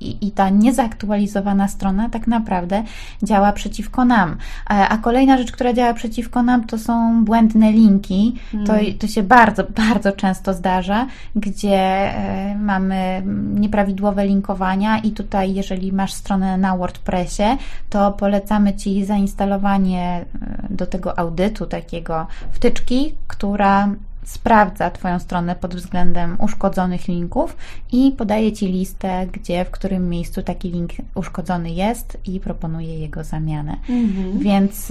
i, 0.00 0.26
i 0.26 0.30
ta 0.30 0.48
niezaktualizowana 0.48 1.68
strona 1.68 2.08
tak 2.08 2.26
naprawdę 2.26 2.82
działa 3.22 3.52
przeciwko 3.52 4.04
nam. 4.04 4.36
A, 4.66 4.88
a 4.88 4.98
kolejna 4.98 5.38
rzecz, 5.38 5.52
która 5.52 5.72
działa 5.76 5.94
przeciwko 5.94 6.42
nam, 6.42 6.64
to 6.64 6.78
są 6.78 7.24
błędne 7.24 7.72
linki, 7.72 8.34
to, 8.66 8.78
mm. 8.78 8.98
to 8.98 9.06
się 9.06 9.22
bardzo, 9.22 9.64
bardzo 9.86 10.12
często 10.12 10.54
zdarza, 10.54 11.06
gdzie 11.36 11.78
e, 11.78 12.56
mamy 12.58 13.22
nieprawidłowe 13.54 14.26
linkowania 14.26 14.98
i 14.98 15.10
tutaj, 15.10 15.54
jeżeli 15.54 15.92
masz 15.92 16.12
stronę 16.12 16.58
na 16.58 16.76
WordPressie, 16.76 17.56
to 17.90 18.12
polecamy 18.12 18.74
Ci 18.74 19.04
zainstalowanie 19.04 20.24
e, 20.42 20.66
do 20.70 20.86
tego 20.86 21.18
audytu 21.18 21.66
takiego 21.66 22.26
wtyczki, 22.52 23.14
która 23.26 23.88
sprawdza 24.26 24.90
Twoją 24.90 25.18
stronę 25.18 25.54
pod 25.54 25.74
względem 25.74 26.36
uszkodzonych 26.40 27.08
linków 27.08 27.56
i 27.92 28.12
podaje 28.18 28.52
Ci 28.52 28.66
listę, 28.66 29.26
gdzie, 29.32 29.64
w 29.64 29.70
którym 29.70 30.08
miejscu 30.08 30.42
taki 30.42 30.70
link 30.70 30.90
uszkodzony 31.14 31.70
jest 31.70 32.18
i 32.24 32.40
proponuje 32.40 32.98
jego 32.98 33.24
zamianę. 33.24 33.76
Mhm. 33.88 34.38
Więc 34.38 34.88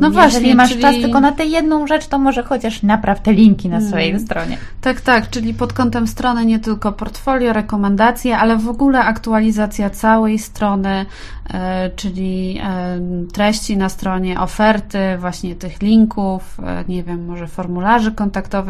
no 0.00 0.08
jeżeli 0.08 0.12
właśnie, 0.12 0.54
masz 0.54 0.70
czyli... 0.70 0.82
czas 0.82 0.94
tylko 0.94 1.20
na 1.20 1.32
tę 1.32 1.44
jedną 1.44 1.86
rzecz, 1.86 2.06
to 2.06 2.18
może 2.18 2.42
chociaż 2.42 2.82
napraw 2.82 3.20
te 3.20 3.32
linki 3.32 3.68
na 3.68 3.80
swojej 3.80 4.10
mhm. 4.10 4.26
stronie. 4.26 4.58
Tak, 4.80 5.00
tak, 5.00 5.30
czyli 5.30 5.54
pod 5.54 5.72
kątem 5.72 6.06
strony 6.06 6.46
nie 6.46 6.58
tylko 6.58 6.92
portfolio, 6.92 7.52
rekomendacje, 7.52 8.38
ale 8.38 8.56
w 8.56 8.68
ogóle 8.68 8.98
aktualizacja 8.98 9.90
całej 9.90 10.38
strony, 10.38 11.06
e, 11.54 11.90
czyli 11.90 12.60
e, 12.62 13.00
treści 13.32 13.76
na 13.76 13.88
stronie, 13.88 14.40
oferty, 14.40 14.98
właśnie 15.18 15.54
tych 15.54 15.82
linków, 15.82 16.60
e, 16.60 16.84
nie 16.88 17.02
wiem, 17.02 17.26
może 17.26 17.46
formularzy 17.46 18.12
kontaktowych, 18.12 18.69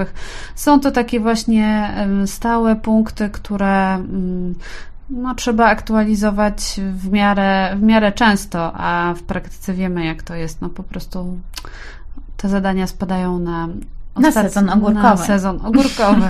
są 0.54 0.80
to 0.80 0.90
takie 0.90 1.20
właśnie 1.20 1.94
stałe 2.26 2.76
punkty, 2.76 3.30
które 3.30 3.94
mm, 3.94 4.54
no, 5.10 5.34
trzeba 5.34 5.66
aktualizować 5.66 6.80
w 6.92 7.10
miarę, 7.12 7.76
w 7.76 7.82
miarę 7.82 8.12
często, 8.12 8.72
a 8.74 9.14
w 9.16 9.22
praktyce 9.22 9.74
wiemy, 9.74 10.04
jak 10.04 10.22
to 10.22 10.34
jest. 10.34 10.60
No 10.60 10.68
po 10.68 10.82
prostu 10.82 11.38
te 12.36 12.48
zadania 12.48 12.86
spadają 12.86 13.38
na 13.38 13.68
na 14.20 14.32
sezon 14.32 14.70
ogórkowy. 14.70 15.04
Na 15.04 15.16
sezon 15.16 15.60
ogórkowy. 15.64 16.26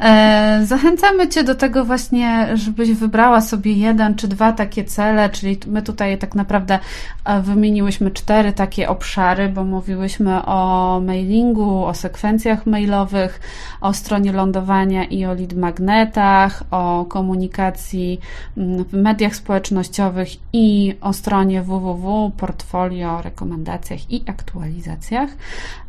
E, 0.00 0.60
zachęcamy 0.64 1.28
Cię 1.28 1.44
do 1.44 1.54
tego 1.54 1.84
właśnie, 1.84 2.48
żebyś 2.54 2.92
wybrała 2.92 3.40
sobie 3.40 3.72
jeden 3.72 4.14
czy 4.14 4.28
dwa 4.28 4.52
takie 4.52 4.84
cele, 4.84 5.30
czyli 5.30 5.58
my 5.66 5.82
tutaj 5.82 6.18
tak 6.18 6.34
naprawdę 6.34 6.78
e, 7.24 7.42
wymieniłyśmy 7.42 8.10
cztery 8.10 8.52
takie 8.52 8.88
obszary, 8.88 9.48
bo 9.48 9.64
mówiłyśmy 9.64 10.44
o 10.44 11.00
mailingu, 11.04 11.84
o 11.84 11.94
sekwencjach 11.94 12.66
mailowych, 12.66 13.40
o 13.80 13.92
stronie 13.92 14.32
lądowania 14.32 15.04
i 15.04 15.26
o 15.26 15.34
lead 15.34 15.52
magnetach, 15.52 16.62
o 16.70 17.04
komunikacji 17.08 18.20
mm, 18.56 18.84
w 18.84 18.92
mediach 18.92 19.36
społecznościowych 19.36 20.28
i 20.52 20.94
o 21.00 21.12
stronie 21.12 21.62
www, 21.62 22.32
portfolio, 22.36 23.22
rekomendacjach 23.22 24.10
i 24.10 24.24
aktualizacjach. 24.26 25.30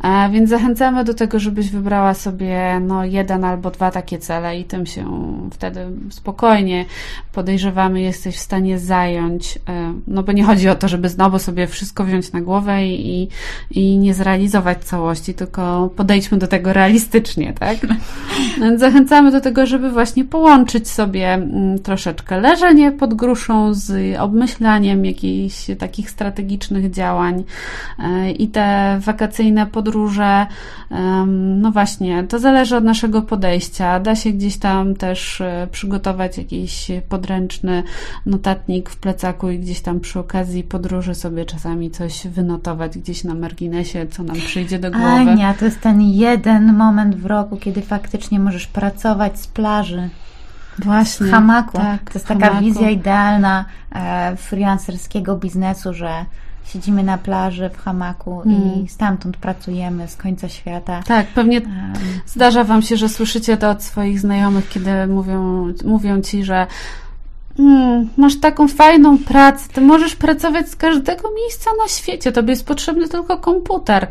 E, 0.03 0.29
więc 0.29 0.49
zachęcamy 0.49 1.03
do 1.07 1.13
tego, 1.13 1.39
żebyś 1.39 1.69
wybrała 1.69 2.13
sobie 2.13 2.79
no, 2.79 3.05
jeden 3.05 3.43
albo 3.43 3.71
dwa 3.71 3.91
takie 3.91 4.17
cele 4.19 4.59
i 4.59 4.65
tym 4.65 4.85
się 4.85 5.05
wtedy 5.51 5.85
spokojnie 6.09 6.85
podejrzewamy, 7.33 8.01
jesteś 8.01 8.35
w 8.35 8.39
stanie 8.39 8.79
zająć. 8.79 9.59
E, 9.69 9.93
no 10.07 10.23
bo 10.23 10.31
nie 10.31 10.43
chodzi 10.43 10.69
o 10.69 10.75
to, 10.75 10.87
żeby 10.87 11.09
znowu 11.09 11.39
sobie 11.39 11.67
wszystko 11.67 12.03
wziąć 12.03 12.31
na 12.31 12.41
głowę 12.41 12.85
i, 12.85 13.29
i 13.71 13.97
nie 13.97 14.13
zrealizować 14.13 14.83
całości, 14.83 15.33
tylko 15.33 15.89
podejdźmy 15.95 16.37
do 16.37 16.47
tego 16.47 16.73
realistycznie, 16.73 17.53
tak? 17.53 17.77
Więc 18.61 18.79
zachęcamy 18.79 19.31
do 19.31 19.41
tego, 19.41 19.65
żeby 19.65 19.91
właśnie 19.91 20.25
połączyć 20.25 20.89
sobie 20.89 21.33
mm, 21.33 21.79
troszeczkę 21.79 22.39
leżenie 22.39 22.91
pod 22.91 23.13
gruszą 23.13 23.73
z 23.73 24.17
obmyślaniem 24.19 25.05
jakichś 25.05 25.65
takich 25.79 26.09
strategicznych 26.09 26.91
działań 26.91 27.43
e, 27.99 28.31
i 28.31 28.47
te 28.47 28.97
wakacyjne 29.01 29.67
podróże 29.67 30.47
no 31.35 31.71
właśnie, 31.71 32.23
to 32.23 32.39
zależy 32.39 32.77
od 32.77 32.83
naszego 32.83 33.21
podejścia. 33.21 33.99
Da 33.99 34.15
się 34.15 34.31
gdzieś 34.31 34.57
tam 34.57 34.95
też 34.95 35.41
e, 35.41 35.67
przygotować 35.71 36.37
jakiś 36.37 36.91
podręczny 37.09 37.83
notatnik 38.25 38.89
w 38.89 38.97
plecaku 38.97 39.49
i 39.49 39.59
gdzieś 39.59 39.81
tam 39.81 39.99
przy 39.99 40.19
okazji 40.19 40.63
podróży 40.63 41.15
sobie 41.15 41.45
czasami 41.45 41.91
coś 41.91 42.27
wynotować 42.27 42.97
gdzieś 42.97 43.23
na 43.23 43.33
marginesie, 43.33 44.07
co 44.07 44.23
nam 44.23 44.35
przyjdzie 44.35 44.79
do 44.79 44.91
głowy. 44.91 45.05
Ania, 45.05 45.53
to 45.53 45.65
jest 45.65 45.81
ten 45.81 46.01
jeden 46.01 46.73
moment 46.73 47.15
w 47.15 47.25
roku, 47.25 47.57
kiedy 47.57 47.81
faktycznie 47.81 48.39
możesz 48.39 48.67
pracować 48.67 49.39
z 49.39 49.47
plaży. 49.47 50.09
Właśnie, 50.79 51.27
w 51.27 51.31
hamaku. 51.31 51.77
Tak, 51.77 52.03
to 52.03 52.11
jest 52.13 52.27
taka 52.27 52.45
hamaku. 52.45 52.65
wizja 52.65 52.89
idealna 52.89 53.65
e, 53.91 54.35
freelancerskiego 54.35 55.35
biznesu, 55.35 55.93
że 55.93 56.25
siedzimy 56.67 57.03
na 57.03 57.17
plaży 57.17 57.69
w 57.69 57.77
hamaku 57.77 58.41
i 58.45 58.49
hmm. 58.49 58.87
stamtąd 58.87 59.37
pracujemy 59.37 60.07
z 60.07 60.15
końca 60.15 60.49
świata. 60.49 61.03
Tak, 61.07 61.27
pewnie 61.27 61.61
um, 61.61 61.93
zdarza 62.25 62.63
Wam 62.63 62.81
się, 62.81 62.97
że 62.97 63.09
słyszycie 63.09 63.57
to 63.57 63.69
od 63.69 63.83
swoich 63.83 64.19
znajomych, 64.19 64.69
kiedy 64.69 65.07
mówią, 65.07 65.67
mówią 65.85 66.21
Ci, 66.21 66.43
że 66.43 66.67
Hmm, 67.57 68.09
masz 68.17 68.39
taką 68.39 68.67
fajną 68.67 69.17
pracę, 69.17 69.69
ty 69.73 69.81
możesz 69.81 70.15
pracować 70.15 70.69
z 70.69 70.75
każdego 70.75 71.29
miejsca 71.35 71.69
na 71.83 71.87
świecie, 71.87 72.31
tobie 72.31 72.49
jest 72.49 72.67
potrzebny 72.67 73.07
tylko 73.07 73.37
komputer. 73.37 74.07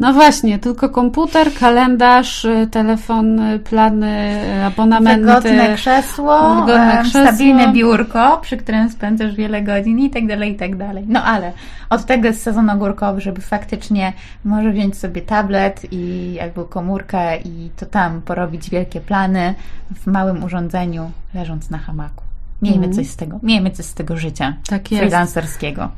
No 0.00 0.12
właśnie, 0.12 0.58
tylko 0.58 0.88
komputer, 0.88 1.54
kalendarz, 1.54 2.44
y, 2.44 2.68
telefon, 2.70 3.40
y, 3.40 3.58
plany, 3.58 4.40
y, 4.60 4.64
abonamenty. 4.64 5.26
Wygodne 5.26 5.74
krzesło, 5.74 6.54
wygodne 6.54 6.98
krzesło. 7.02 7.20
stabilne 7.20 7.72
biurko, 7.72 8.38
przy 8.42 8.56
którym 8.56 8.90
spędzasz 8.90 9.34
wiele 9.34 9.62
godzin 9.62 9.98
i 9.98 10.10
tak 10.10 10.26
dalej, 10.26 10.52
i 10.52 10.56
tak 10.56 10.76
dalej. 10.76 11.04
No 11.08 11.24
ale 11.24 11.52
od 11.90 12.04
tego 12.04 12.26
jest 12.26 12.42
sezon 12.42 12.70
ogórkowy, 12.70 13.20
żeby 13.20 13.40
faktycznie 13.40 14.12
może 14.44 14.70
wziąć 14.70 14.98
sobie 14.98 15.22
tablet 15.22 15.86
i 15.90 16.38
albo 16.42 16.64
komórkę 16.64 17.36
i 17.36 17.70
to 17.76 17.86
tam 17.86 18.22
porobić 18.22 18.70
wielkie 18.70 19.00
plany 19.00 19.54
w 19.94 20.06
małym 20.06 20.44
urządzeniu, 20.44 21.10
leżąc 21.34 21.70
na 21.70 21.78
hamaku. 21.78 22.27
Miejmy 22.62 22.84
mm. 22.84 22.96
coś 22.96 23.06
z 23.06 23.16
tego, 23.16 23.40
miejmy 23.42 23.70
coś 23.70 23.86
z 23.86 23.94
tego 23.94 24.16
życia 24.16 24.56
tak 24.68 24.90
jest. 24.90 25.00
freelancerskiego. 25.00 25.90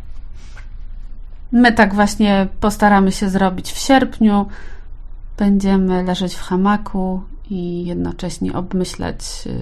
My 1.53 1.73
tak 1.73 1.94
właśnie 1.94 2.49
postaramy 2.61 3.12
się 3.12 3.29
zrobić 3.31 3.73
w 3.73 3.79
sierpniu. 3.79 4.46
Będziemy 5.38 6.03
leżeć 6.03 6.35
w 6.35 6.40
hamaku 6.40 7.23
i 7.51 7.85
jednocześnie 7.87 8.53
obmyślać 8.53 9.46
yy, 9.46 9.53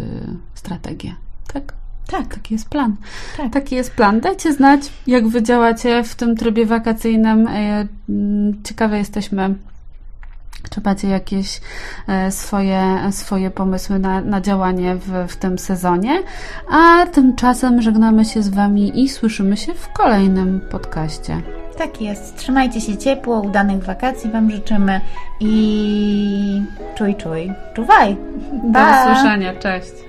strategię. 0.55 1.15
Tak? 1.53 1.73
Tak, 2.07 2.35
taki 2.35 2.55
jest 2.55 2.69
plan. 2.69 2.97
Tak. 3.37 3.53
Taki 3.53 3.75
jest 3.75 3.95
plan. 3.95 4.21
Dajcie 4.21 4.53
znać, 4.53 4.81
jak 5.07 5.29
wy 5.29 5.43
działacie 5.43 6.05
w 6.05 6.15
tym 6.15 6.37
trybie 6.37 6.67
wakacyjnym. 6.67 7.49
E, 7.49 7.89
mm, 8.09 8.63
ciekawe 8.65 8.99
jesteśmy, 8.99 9.55
czy 10.71 10.81
macie 10.85 11.09
jakieś 11.09 11.61
e, 12.09 12.31
swoje, 12.31 12.83
swoje 13.11 13.51
pomysły 13.51 13.99
na, 13.99 14.21
na 14.21 14.41
działanie 14.41 14.97
w, 14.97 15.29
w 15.29 15.37
tym 15.37 15.59
sezonie? 15.59 16.23
A 16.71 17.07
tymczasem 17.07 17.83
żegnamy 17.83 18.25
się 18.25 18.43
z 18.43 18.49
Wami 18.49 19.03
i 19.05 19.09
słyszymy 19.09 19.57
się 19.57 19.75
w 19.75 19.93
kolejnym 19.93 20.61
podcaście. 20.71 21.43
Tak 21.79 22.01
jest. 22.01 22.37
Trzymajcie 22.37 22.81
się 22.81 22.97
ciepło, 22.97 23.41
udanych 23.41 23.85
wakacji 23.85 24.31
Wam 24.31 24.51
życzymy 24.51 25.01
i 25.41 26.63
czuj, 26.95 27.15
czuj, 27.15 27.53
czuwaj. 27.75 28.17
Do 28.53 28.79
usłyszenia. 28.81 29.55
Cześć. 29.55 30.08